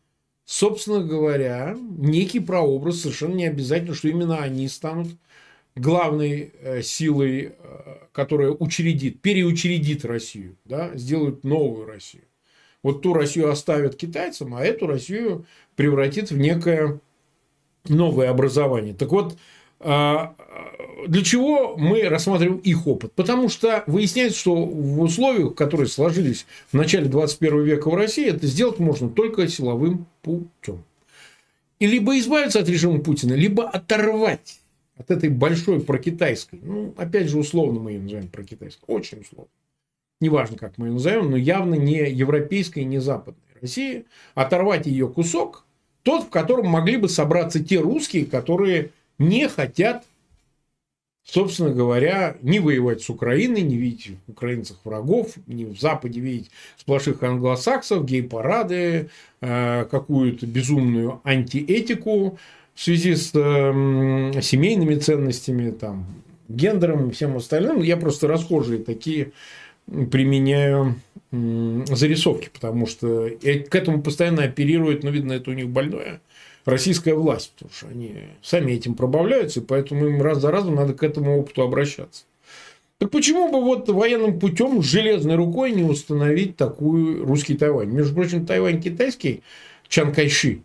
[0.46, 5.08] собственно говоря, некий прообраз, совершенно не обязательно, что именно они станут
[5.76, 12.26] главной э, силой, э, которая учредит, переучредит Россию, да, сделают новую Россию.
[12.84, 17.00] Вот ту Россию оставят китайцам, а эту Россию превратит в некое
[17.88, 18.94] новое образование.
[18.94, 19.38] Так вот,
[19.80, 20.36] а,
[21.08, 23.14] для чего мы рассматриваем их опыт?
[23.14, 28.46] Потому что выясняется, что в условиях, которые сложились в начале 21 века в России, это
[28.48, 30.84] сделать можно только силовым путем.
[31.80, 34.60] И либо избавиться от режима Путина, либо оторвать
[34.96, 39.50] от этой большой прокитайской, ну, опять же, условно мы ее называем прокитайской, очень условно,
[40.24, 45.66] неважно, как мы ее назовем, но явно не европейской, не западной России, оторвать ее кусок,
[46.04, 50.04] тот, в котором могли бы собраться те русские, которые не хотят,
[51.24, 56.52] собственно говоря, не воевать с Украиной, не видеть в украинцах врагов, не в Западе видеть
[56.78, 59.10] сплошных англосаксов, гей-парады,
[59.42, 62.38] э, какую-то безумную антиэтику,
[62.76, 66.06] в связи с э, семейными ценностями, там,
[66.50, 67.82] гендером и всем остальным.
[67.82, 69.32] Я просто расхожие такие
[70.12, 70.96] применяю
[71.32, 76.22] зарисовки, потому что к этому постоянно оперирует, ну, видно, это у них больное,
[76.66, 80.94] российская власть, потому что они сами этим пробавляются, и поэтому им раз за разом надо
[80.94, 82.26] к этому опыту обращаться.
[83.00, 87.90] Так почему бы вот военным путем железной рукой не установить такую русский Тайвань?
[87.90, 89.42] Между прочим, Тайвань китайский,
[89.90, 90.62] Чан Кайши,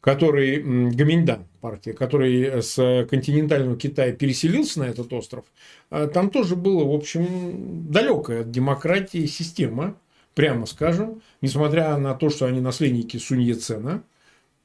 [0.00, 5.44] который Гаминьдан партия, который с континентального Китая переселился на этот остров,
[5.90, 9.96] а там тоже было, в общем, далекая от демократии система,
[10.34, 14.02] прямо скажем, несмотря на то, что они наследники Сунь Цена,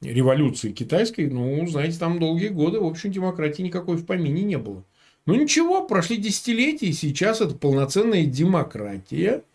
[0.00, 4.84] революции китайской, ну, знаете, там долгие годы, в общем, демократии никакой в помине не было.
[5.26, 9.42] Ну, ничего, прошли десятилетия, и сейчас это полноценная демократия–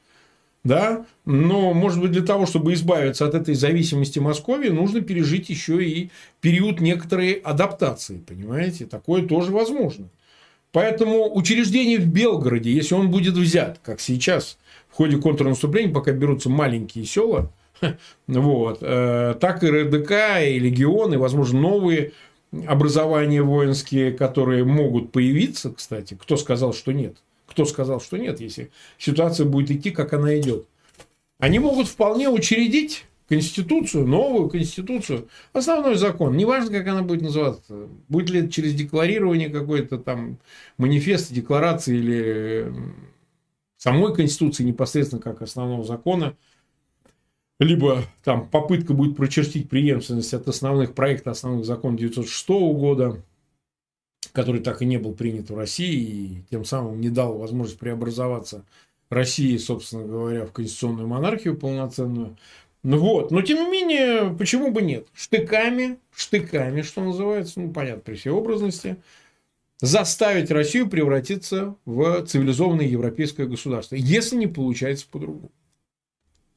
[0.64, 5.84] да, но, может быть, для того, чтобы избавиться от этой зависимости Москвы, нужно пережить еще
[5.84, 8.86] и период некоторой адаптации, понимаете?
[8.86, 10.10] Такое тоже возможно.
[10.72, 14.58] Поэтому учреждение в Белгороде, если он будет взят, как сейчас,
[14.90, 17.52] в ходе контрнаступления, пока берутся маленькие села,
[18.28, 20.12] вот, э, так и РДК,
[20.46, 22.14] и легионы, возможно, новые
[22.68, 26.18] образования воинские, которые могут появиться, кстати.
[26.22, 27.18] Кто сказал, что нет?
[27.52, 30.68] Кто сказал, что нет, если ситуация будет идти, как она идет?
[31.38, 38.30] Они могут вполне учредить конституцию, новую конституцию, основной закон, неважно, как она будет называться, будет
[38.30, 40.38] ли это через декларирование какой-то там
[40.78, 42.74] манифеста, декларации или
[43.76, 46.38] самой конституции непосредственно как основного закона,
[47.60, 53.22] либо там попытка будет прочертить преемственность от основных проектов основных законов 1906 года,
[54.34, 58.64] который так и не был принят в России и тем самым не дал возможность преобразоваться
[59.10, 62.38] России, собственно говоря, в конституционную монархию полноценную.
[62.84, 65.08] Ну вот, но тем не менее, почему бы нет?
[65.14, 68.98] Штыками, штыками, что называется, ну понятно, при всей образности,
[69.80, 75.52] заставить Россию превратиться в цивилизованное европейское государство, если не получается по-другому.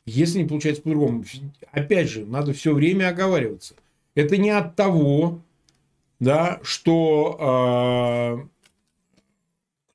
[0.06, 1.24] Если не получается по-другому.
[1.72, 3.74] Опять же, надо все время оговариваться.
[4.14, 5.42] Это не от того,
[6.24, 7.38] да, что
[8.40, 8.48] э,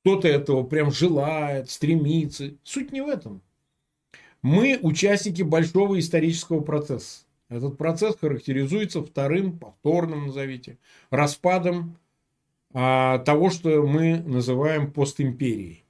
[0.00, 2.54] кто-то этого прям желает, стремится.
[2.64, 3.42] Суть не в этом.
[4.40, 7.24] Мы участники большого исторического процесса.
[7.50, 10.78] Этот процесс характеризуется вторым, повторным, назовите,
[11.10, 11.98] распадом
[12.72, 15.84] а, того, что мы называем постимперией.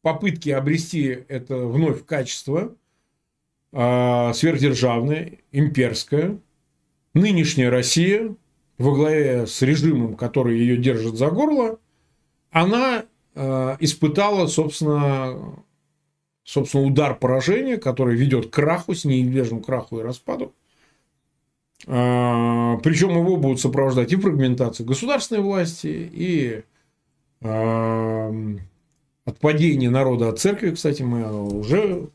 [0.00, 2.74] Попытки обрести это вновь качество
[3.70, 6.38] а, сверхдержавное, имперское,
[7.12, 8.34] нынешняя Россия
[8.78, 11.78] во главе с режимом, который ее держит за горло,
[12.50, 13.04] она
[13.34, 15.62] э, испытала, собственно,
[16.44, 20.52] собственно, удар поражения, который ведет к краху, с неизбежным краху и распаду.
[21.86, 26.62] Э, причем его будут сопровождать и фрагментация государственной власти, и
[27.40, 28.58] э,
[29.24, 32.08] отпадение народа от церкви, кстати, мы уже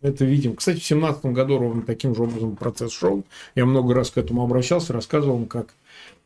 [0.00, 0.56] это видим.
[0.56, 3.24] Кстати, в 2017 году ровно таким же образом процесс шел.
[3.54, 5.74] Я много раз к этому обращался, рассказывал, как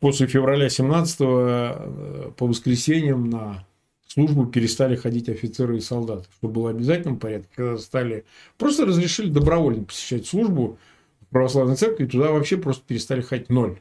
[0.03, 3.65] после февраля 17 э, по воскресеньям на
[4.05, 8.25] службу перестали ходить офицеры и солдаты, что было обязательным порядке, когда стали
[8.57, 10.77] просто разрешили добровольно посещать службу
[11.21, 13.47] в православной церкви, туда вообще просто перестали ходить.
[13.47, 13.79] Ноль.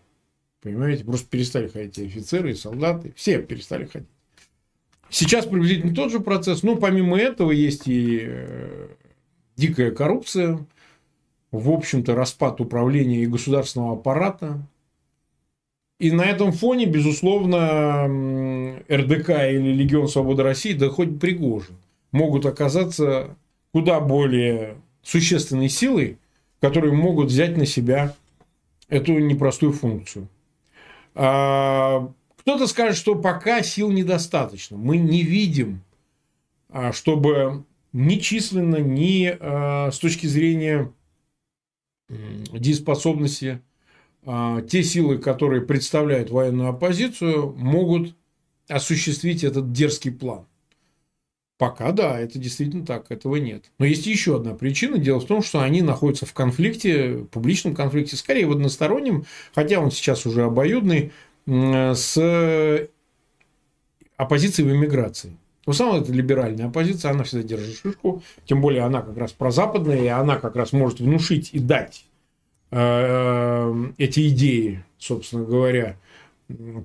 [0.62, 4.08] Понимаете, просто перестали ходить и офицеры, и солдаты, все перестали ходить.
[5.10, 8.88] Сейчас приблизительно тот же процесс, но помимо этого есть и э,
[9.56, 10.64] дикая коррупция,
[11.50, 14.64] в общем-то, распад управления и государственного аппарата,
[16.02, 18.06] и на этом фоне, безусловно,
[18.90, 21.76] РДК или Легион Свободы России, да хоть Пригожин,
[22.10, 23.36] могут оказаться
[23.72, 26.18] куда более существенной силой,
[26.60, 28.16] которые могут взять на себя
[28.88, 30.26] эту непростую функцию.
[31.14, 34.76] А, кто-то скажет, что пока сил недостаточно.
[34.76, 35.82] Мы не видим,
[36.68, 40.90] а, чтобы ни численно, ни а, с точки зрения
[42.08, 43.60] дееспособности
[44.24, 48.14] те силы, которые представляют военную оппозицию, могут
[48.68, 50.46] осуществить этот дерзкий план.
[51.58, 53.70] Пока да, это действительно так, этого нет.
[53.78, 54.98] Но есть еще одна причина.
[54.98, 59.90] Дело в том, что они находятся в конфликте, публичном конфликте, скорее в одностороннем, хотя он
[59.92, 61.12] сейчас уже обоюдный,
[61.46, 62.88] с
[64.16, 65.36] оппозицией в эмиграции.
[65.66, 70.02] В основном это либеральная оппозиция, она всегда держит шишку, тем более она как раз прозападная,
[70.02, 72.04] и она как раз может внушить и дать
[72.72, 75.98] эти идеи, собственно говоря,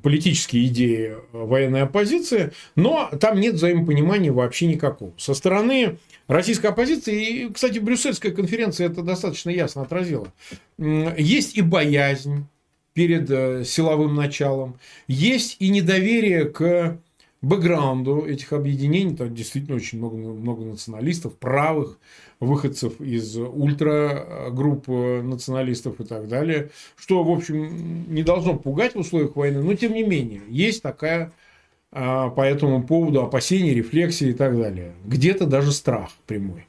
[0.04, 5.14] политические идеи военной оппозиции, но там нет взаимопонимания вообще никакого.
[5.18, 10.32] Со стороны российской оппозиции, и, кстати, Брюссельская конференция это достаточно ясно отразила,
[10.78, 12.46] есть и боязнь
[12.98, 14.80] перед э, силовым началом.
[15.08, 16.98] Есть и недоверие к
[17.44, 19.16] бэкграунду этих объединений.
[19.16, 22.00] Там действительно очень много, много националистов, правых,
[22.40, 26.70] выходцев из ультрагрупп националистов и так далее.
[26.96, 29.62] Что, в общем, не должно пугать в условиях войны.
[29.64, 31.32] Но, тем не менее, есть такая
[31.92, 34.94] а, по этому поводу опасения, рефлексии и так далее.
[35.06, 36.68] Где-то даже страх прямой.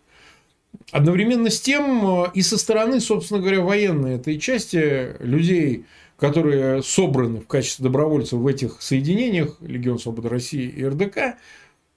[0.90, 5.84] Одновременно с тем э, и со стороны, собственно говоря, военной этой части людей,
[6.16, 11.36] которые собраны в качестве добровольцев в этих соединениях, Легион Свободы России и РДК,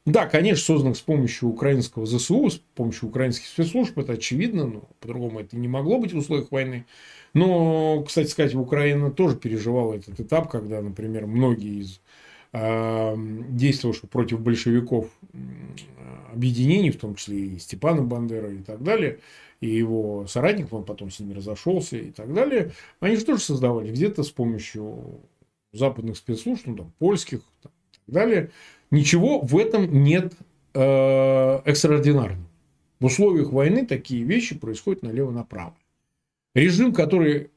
[0.06, 5.40] да, конечно, созданных с помощью украинского ЗСУ, с помощью украинских спецслужб, это очевидно, но по-другому
[5.40, 6.86] это не могло быть в условиях войны.
[7.34, 12.02] Но, кстати сказать, Украина тоже переживала этот этап, когда, например, многие из
[12.52, 13.16] э,
[13.50, 15.08] действовавших против большевиков
[16.34, 19.20] объединений, в том числе и Степана Бандера и так далее,
[19.60, 23.92] и его соратников, он потом с ними разошелся и так далее, они же тоже создавали
[23.92, 25.22] где-то с помощью
[25.74, 27.72] западных спецслужб, ну, там, польских там,
[28.06, 28.52] так далее.
[28.90, 30.34] Ничего в этом нет
[30.74, 32.48] э, экстраординарного.
[33.00, 35.76] В условиях войны такие вещи происходят налево-направо.
[36.54, 37.50] Режим, который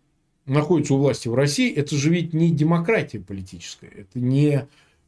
[0.47, 4.67] находится у власти в России, это же ведь не демократия политическая, это не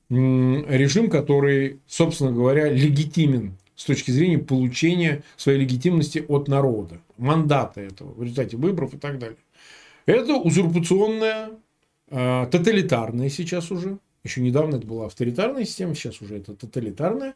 [0.09, 8.13] режим, который, собственно говоря, легитимен с точки зрения получения своей легитимности от народа, мандата этого
[8.13, 9.39] в результате выборов и так далее.
[10.07, 11.51] Это узурпационная,
[12.09, 17.35] э, тоталитарная сейчас уже, еще недавно это была авторитарная система, сейчас уже это тоталитарная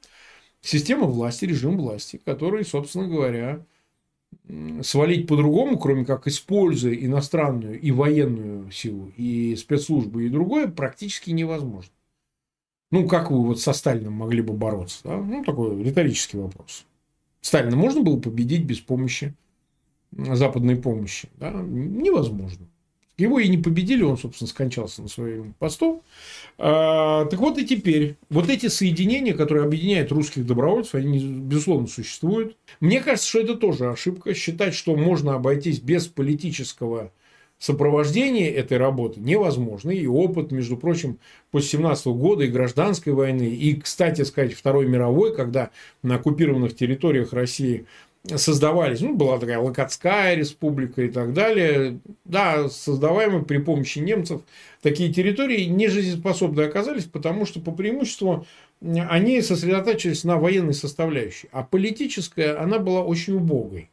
[0.60, 3.64] система власти, режим власти, который, собственно говоря,
[4.82, 11.92] свалить по-другому, кроме как используя иностранную и военную силу, и спецслужбы, и другое, практически невозможно.
[12.90, 15.00] Ну, как вы вот со Сталином могли бы бороться?
[15.04, 15.16] Да?
[15.16, 16.84] Ну, такой риторический вопрос.
[17.40, 19.34] Сталина можно было победить без помощи,
[20.12, 21.28] западной помощи?
[21.36, 21.52] Да?
[21.52, 22.66] Невозможно.
[23.20, 26.02] Его и не победили, он, собственно, скончался на своем посту.
[26.58, 32.56] А, так вот и теперь, вот эти соединения, которые объединяют русских добровольцев, они, безусловно, существуют.
[32.80, 37.12] Мне кажется, что это тоже ошибка, считать, что можно обойтись без политического
[37.60, 39.90] сопровождение этой работы невозможно.
[39.90, 41.18] И опыт, между прочим,
[41.50, 45.70] после 17 года и гражданской войны, и, кстати сказать, Второй мировой, когда
[46.02, 47.84] на оккупированных территориях России
[48.26, 54.42] создавались, ну, была такая Локотская республика и так далее, да, создаваемые при помощи немцев
[54.82, 58.46] такие территории нежизнеспособны оказались, потому что по преимуществу
[58.80, 63.88] они сосредотачивались на военной составляющей, а политическая, она была очень убогой.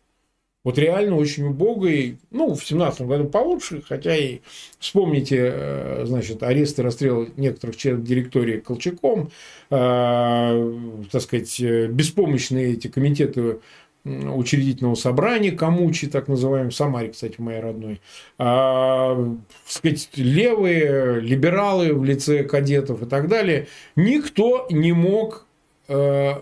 [0.63, 4.39] Вот реально очень убогой, ну, в 17 году получше, хотя и
[4.79, 9.31] вспомните, э, значит, аресты, расстрелы некоторых членов директории Колчаком,
[9.69, 10.73] э,
[11.09, 13.59] так сказать, беспомощные эти комитеты
[14.07, 18.01] учредительного собрания, Камучи, так называемый, в Самаре, кстати, моей родной,
[18.37, 19.35] а,
[19.65, 25.45] сказать, левые, либералы в лице кадетов и так далее, никто не мог,
[25.87, 26.33] э,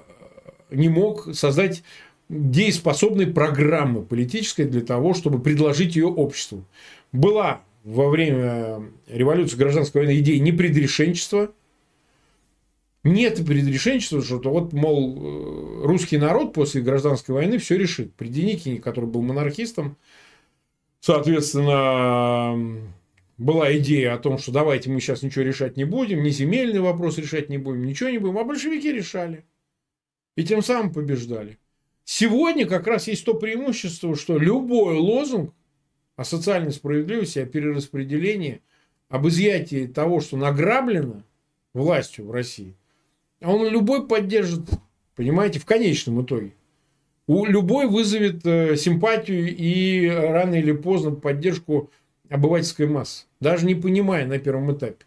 [0.72, 1.84] не мог создать
[2.30, 6.66] дееспособной программы политической для того, чтобы предложить ее обществу.
[7.11, 11.51] Была во время революции гражданской войны идея непредрешенчества.
[13.06, 18.16] Нет предрешенчества, что вот, мол, э, русский народ после гражданской войны все решит.
[18.16, 19.95] При Деникине, который был монархистом,
[21.01, 22.82] соответственно,
[23.38, 27.20] была идея о том, что давайте мы сейчас ничего решать не будем, ни земельный вопрос
[27.20, 29.45] решать не будем, ничего не будем, а большевики решали.
[30.36, 31.60] И тем самым побеждали.
[32.06, 35.53] Сегодня как раз есть то преимущество, что любой лозунг
[36.16, 38.62] о социальной справедливости, о перераспределении,
[39.10, 41.22] об изъятии того, что награблено
[41.76, 42.74] властью в России,
[43.41, 44.69] он любой поддержит,
[45.15, 46.53] понимаете, в конечном итоге.
[47.27, 51.89] У любой вызовет э, симпатию и рано или поздно поддержку
[52.29, 55.05] обывательской массы, даже не понимая на первом этапе.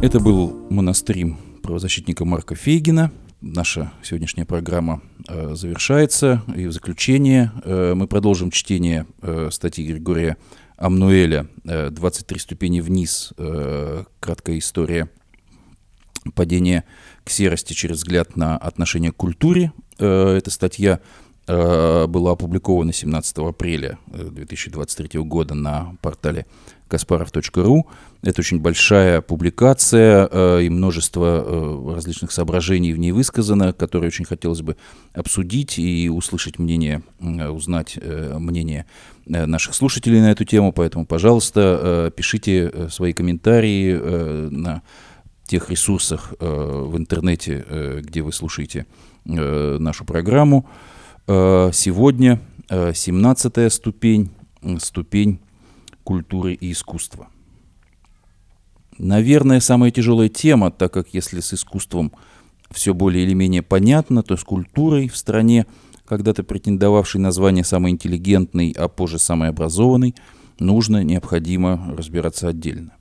[0.00, 3.10] Это был монастрим правозащитника Марка Фейгина.
[3.40, 6.42] Наша сегодняшняя программа э, завершается.
[6.54, 10.36] И в заключение э, мы продолжим чтение э, статьи Григория
[10.76, 13.32] Амнуэля э, «23 ступени вниз.
[13.38, 15.08] Э, краткая история
[16.34, 16.84] падения
[17.24, 19.72] к серости через взгляд на отношение к культуре».
[19.98, 21.00] Э, эта статья
[21.46, 26.46] э, была опубликована 17 апреля 2023 э, года на портале
[26.88, 27.84] kasparov.ru.
[28.24, 34.24] Это очень большая публикация э, и множество э, различных соображений в ней высказано, которые очень
[34.24, 34.76] хотелось бы
[35.12, 37.98] обсудить и услышать мнение, э, узнать
[38.38, 38.86] мнение
[39.26, 40.72] наших слушателей на эту тему.
[40.72, 43.94] Поэтому, пожалуйста, пишите свои комментарии
[44.50, 44.82] на
[45.46, 48.86] тех ресурсах в интернете, где вы слушаете
[49.24, 50.66] нашу программу.
[51.26, 54.30] Сегодня э, 17 ступень
[54.78, 55.40] ступень
[56.04, 57.28] культуры и искусства.
[58.98, 62.12] Наверное, самая тяжелая тема, так как если с искусством
[62.70, 65.66] все более или менее понятно, то с культурой в стране,
[66.06, 70.14] когда-то претендовавшей на звание самой интеллигентной, а позже самой образованной,
[70.58, 72.92] нужно, необходимо разбираться отдельно.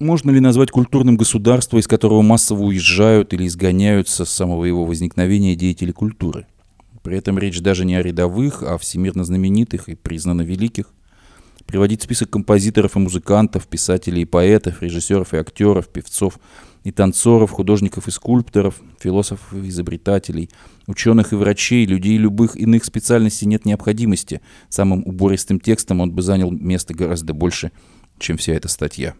[0.00, 5.54] Можно ли назвать культурным государство, из которого массово уезжают или изгоняются с самого его возникновения
[5.54, 6.46] деятели культуры?
[7.02, 10.92] При этом речь даже не о рядовых, а о всемирно знаменитых и признанно великих.
[11.66, 16.38] Приводить список композиторов и музыкантов, писателей и поэтов, режиссеров и актеров, певцов
[16.84, 20.50] и танцоров, художников и скульпторов, философов и изобретателей,
[20.86, 24.42] ученых и врачей, людей любых иных специальностей нет необходимости.
[24.68, 27.72] Самым убористым текстом он бы занял место гораздо больше,
[28.18, 29.14] чем вся эта статья.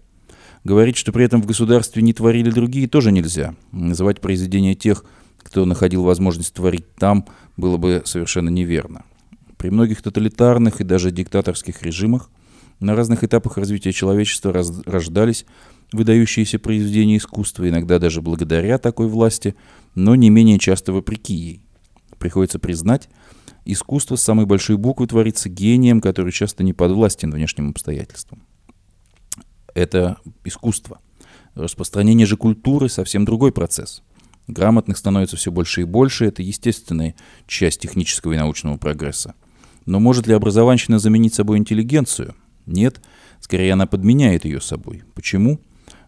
[0.62, 3.54] Говорить, что при этом в государстве не творили другие, тоже нельзя.
[3.72, 5.04] Называть произведения тех,
[5.38, 7.26] кто находил возможность творить там,
[7.56, 9.04] было бы совершенно неверно.
[9.64, 12.30] При многих тоталитарных и даже диктаторских режимах
[12.80, 15.46] на разных этапах развития человечества раз, рождались
[15.90, 19.54] выдающиеся произведения искусства, иногда даже благодаря такой власти,
[19.94, 21.62] но не менее часто вопреки ей.
[22.18, 23.08] Приходится признать,
[23.64, 28.42] искусство с самой большой буквы творится гением, который часто не подвластен внешним обстоятельствам.
[29.72, 31.00] Это искусство.
[31.54, 34.02] Распространение же культуры совсем другой процесс.
[34.46, 37.14] Грамотных становится все больше и больше, это естественная
[37.46, 39.34] часть технического и научного прогресса.
[39.86, 42.34] Но может ли образованщина заменить собой интеллигенцию?
[42.66, 43.00] Нет,
[43.40, 45.02] скорее она подменяет ее собой.
[45.14, 45.60] Почему?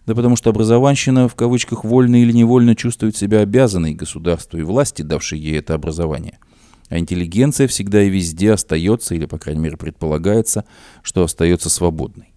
[0.07, 5.03] Да потому что образованщина в кавычках вольно или невольно чувствует себя обязанной государству и власти,
[5.03, 6.39] давшей ей это образование.
[6.89, 10.65] А интеллигенция всегда и везде остается, или, по крайней мере, предполагается,
[11.03, 12.33] что остается свободной.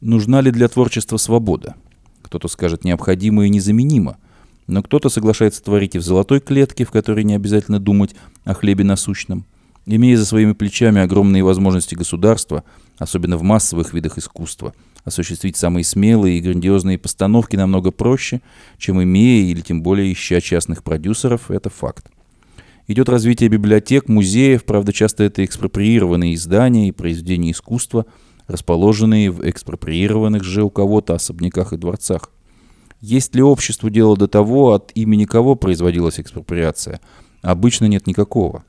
[0.00, 1.74] Нужна ли для творчества свобода?
[2.22, 4.16] Кто-то скажет необходимо и незаменимо,
[4.66, 8.84] но кто-то соглашается творить и в золотой клетке, в которой не обязательно думать о хлебе
[8.84, 9.44] насущном–
[9.90, 12.62] Имея за своими плечами огромные возможности государства,
[12.98, 18.42] особенно в массовых видах искусства, осуществить самые смелые и грандиозные постановки намного проще,
[18.76, 22.10] чем имея или тем более ища частных продюсеров, это факт.
[22.86, 28.04] Идет развитие библиотек, музеев, правда, часто это экспроприированные издания и произведения искусства,
[28.46, 32.30] расположенные в экспроприированных же у кого-то особняках и дворцах.
[33.00, 37.00] Есть ли обществу дело до того, от имени кого производилась экспроприация?
[37.40, 38.64] Обычно нет никакого.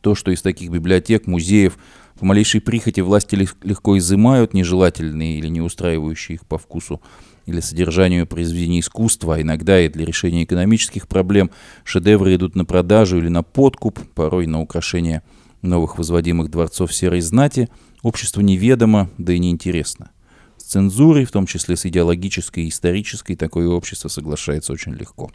[0.00, 1.78] То, что из таких библиотек, музеев
[2.18, 7.00] по малейшей прихоти власти легко изымают нежелательные или не устраивающие их по вкусу
[7.46, 11.50] или содержанию произведений искусства, а иногда и для решения экономических проблем
[11.84, 15.22] шедевры идут на продажу или на подкуп, порой на украшение
[15.62, 17.68] новых возводимых дворцов серой знати,
[18.02, 20.10] обществу неведомо, да и неинтересно.
[20.56, 25.30] С цензурой, в том числе с идеологической и исторической, такое общество соглашается очень легко.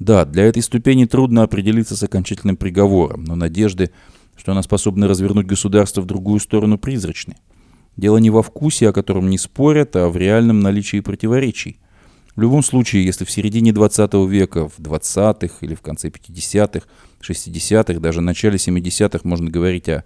[0.00, 3.90] Да, для этой ступени трудно определиться с окончательным приговором, но надежды,
[4.34, 7.36] что она способна развернуть государство в другую сторону, призрачны.
[7.98, 11.78] Дело не во вкусе, о котором не спорят, а в реальном наличии противоречий.
[12.34, 16.86] В любом случае, если в середине 20 века, в 20-х или в конце 50-х,
[17.20, 20.04] 60-х, даже в начале 70-х можно говорить о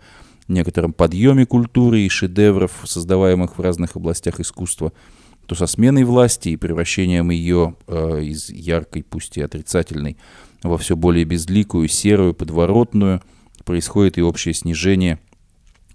[0.49, 4.93] некотором подъеме культуры и шедевров, создаваемых в разных областях искусства–
[5.47, 10.17] то со сменой власти и превращением ее э, из яркой, пусть и отрицательной,
[10.63, 13.23] во все более безликую, серую, подворотную,
[13.65, 15.19] происходит и общее снижение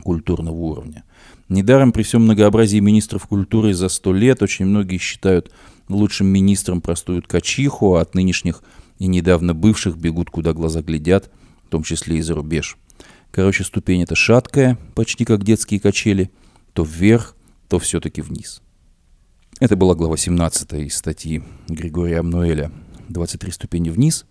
[0.03, 1.03] культурного уровня.
[1.49, 5.51] Недаром при всем многообразии министров культуры за сто лет очень многие считают
[5.87, 8.61] лучшим министром простую ткачиху, а от нынешних
[8.99, 11.31] и недавно бывших бегут, куда глаза глядят,
[11.65, 12.77] в том числе и за рубеж.
[13.31, 16.31] Короче, ступень эта шаткая, почти как детские качели,
[16.73, 17.35] то вверх,
[17.67, 18.61] то все-таки вниз.
[19.59, 22.71] Это была глава 17 из статьи Григория Амнуэля
[23.09, 24.25] «23 ступени вниз».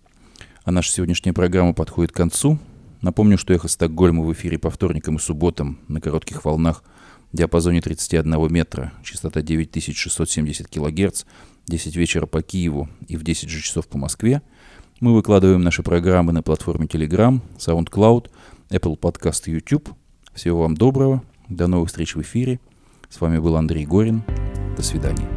[0.63, 2.57] А наша сегодняшняя программа подходит к концу.
[3.01, 6.83] Напомню, что «Эхо Стокгольма» в эфире по вторникам и субботам на коротких волнах
[7.31, 11.25] в диапазоне 31 метра, частота 9670 кГц,
[11.67, 14.41] 10 вечера по Киеву и в 10 же часов по Москве.
[14.99, 18.31] Мы выкладываем наши программы на платформе Telegram, SoundCloud,
[18.71, 19.89] Apple Podcast и YouTube.
[20.33, 22.59] Всего вам доброго, до новых встреч в эфире.
[23.09, 24.21] С вами был Андрей Горин.
[24.77, 25.27] До свидания.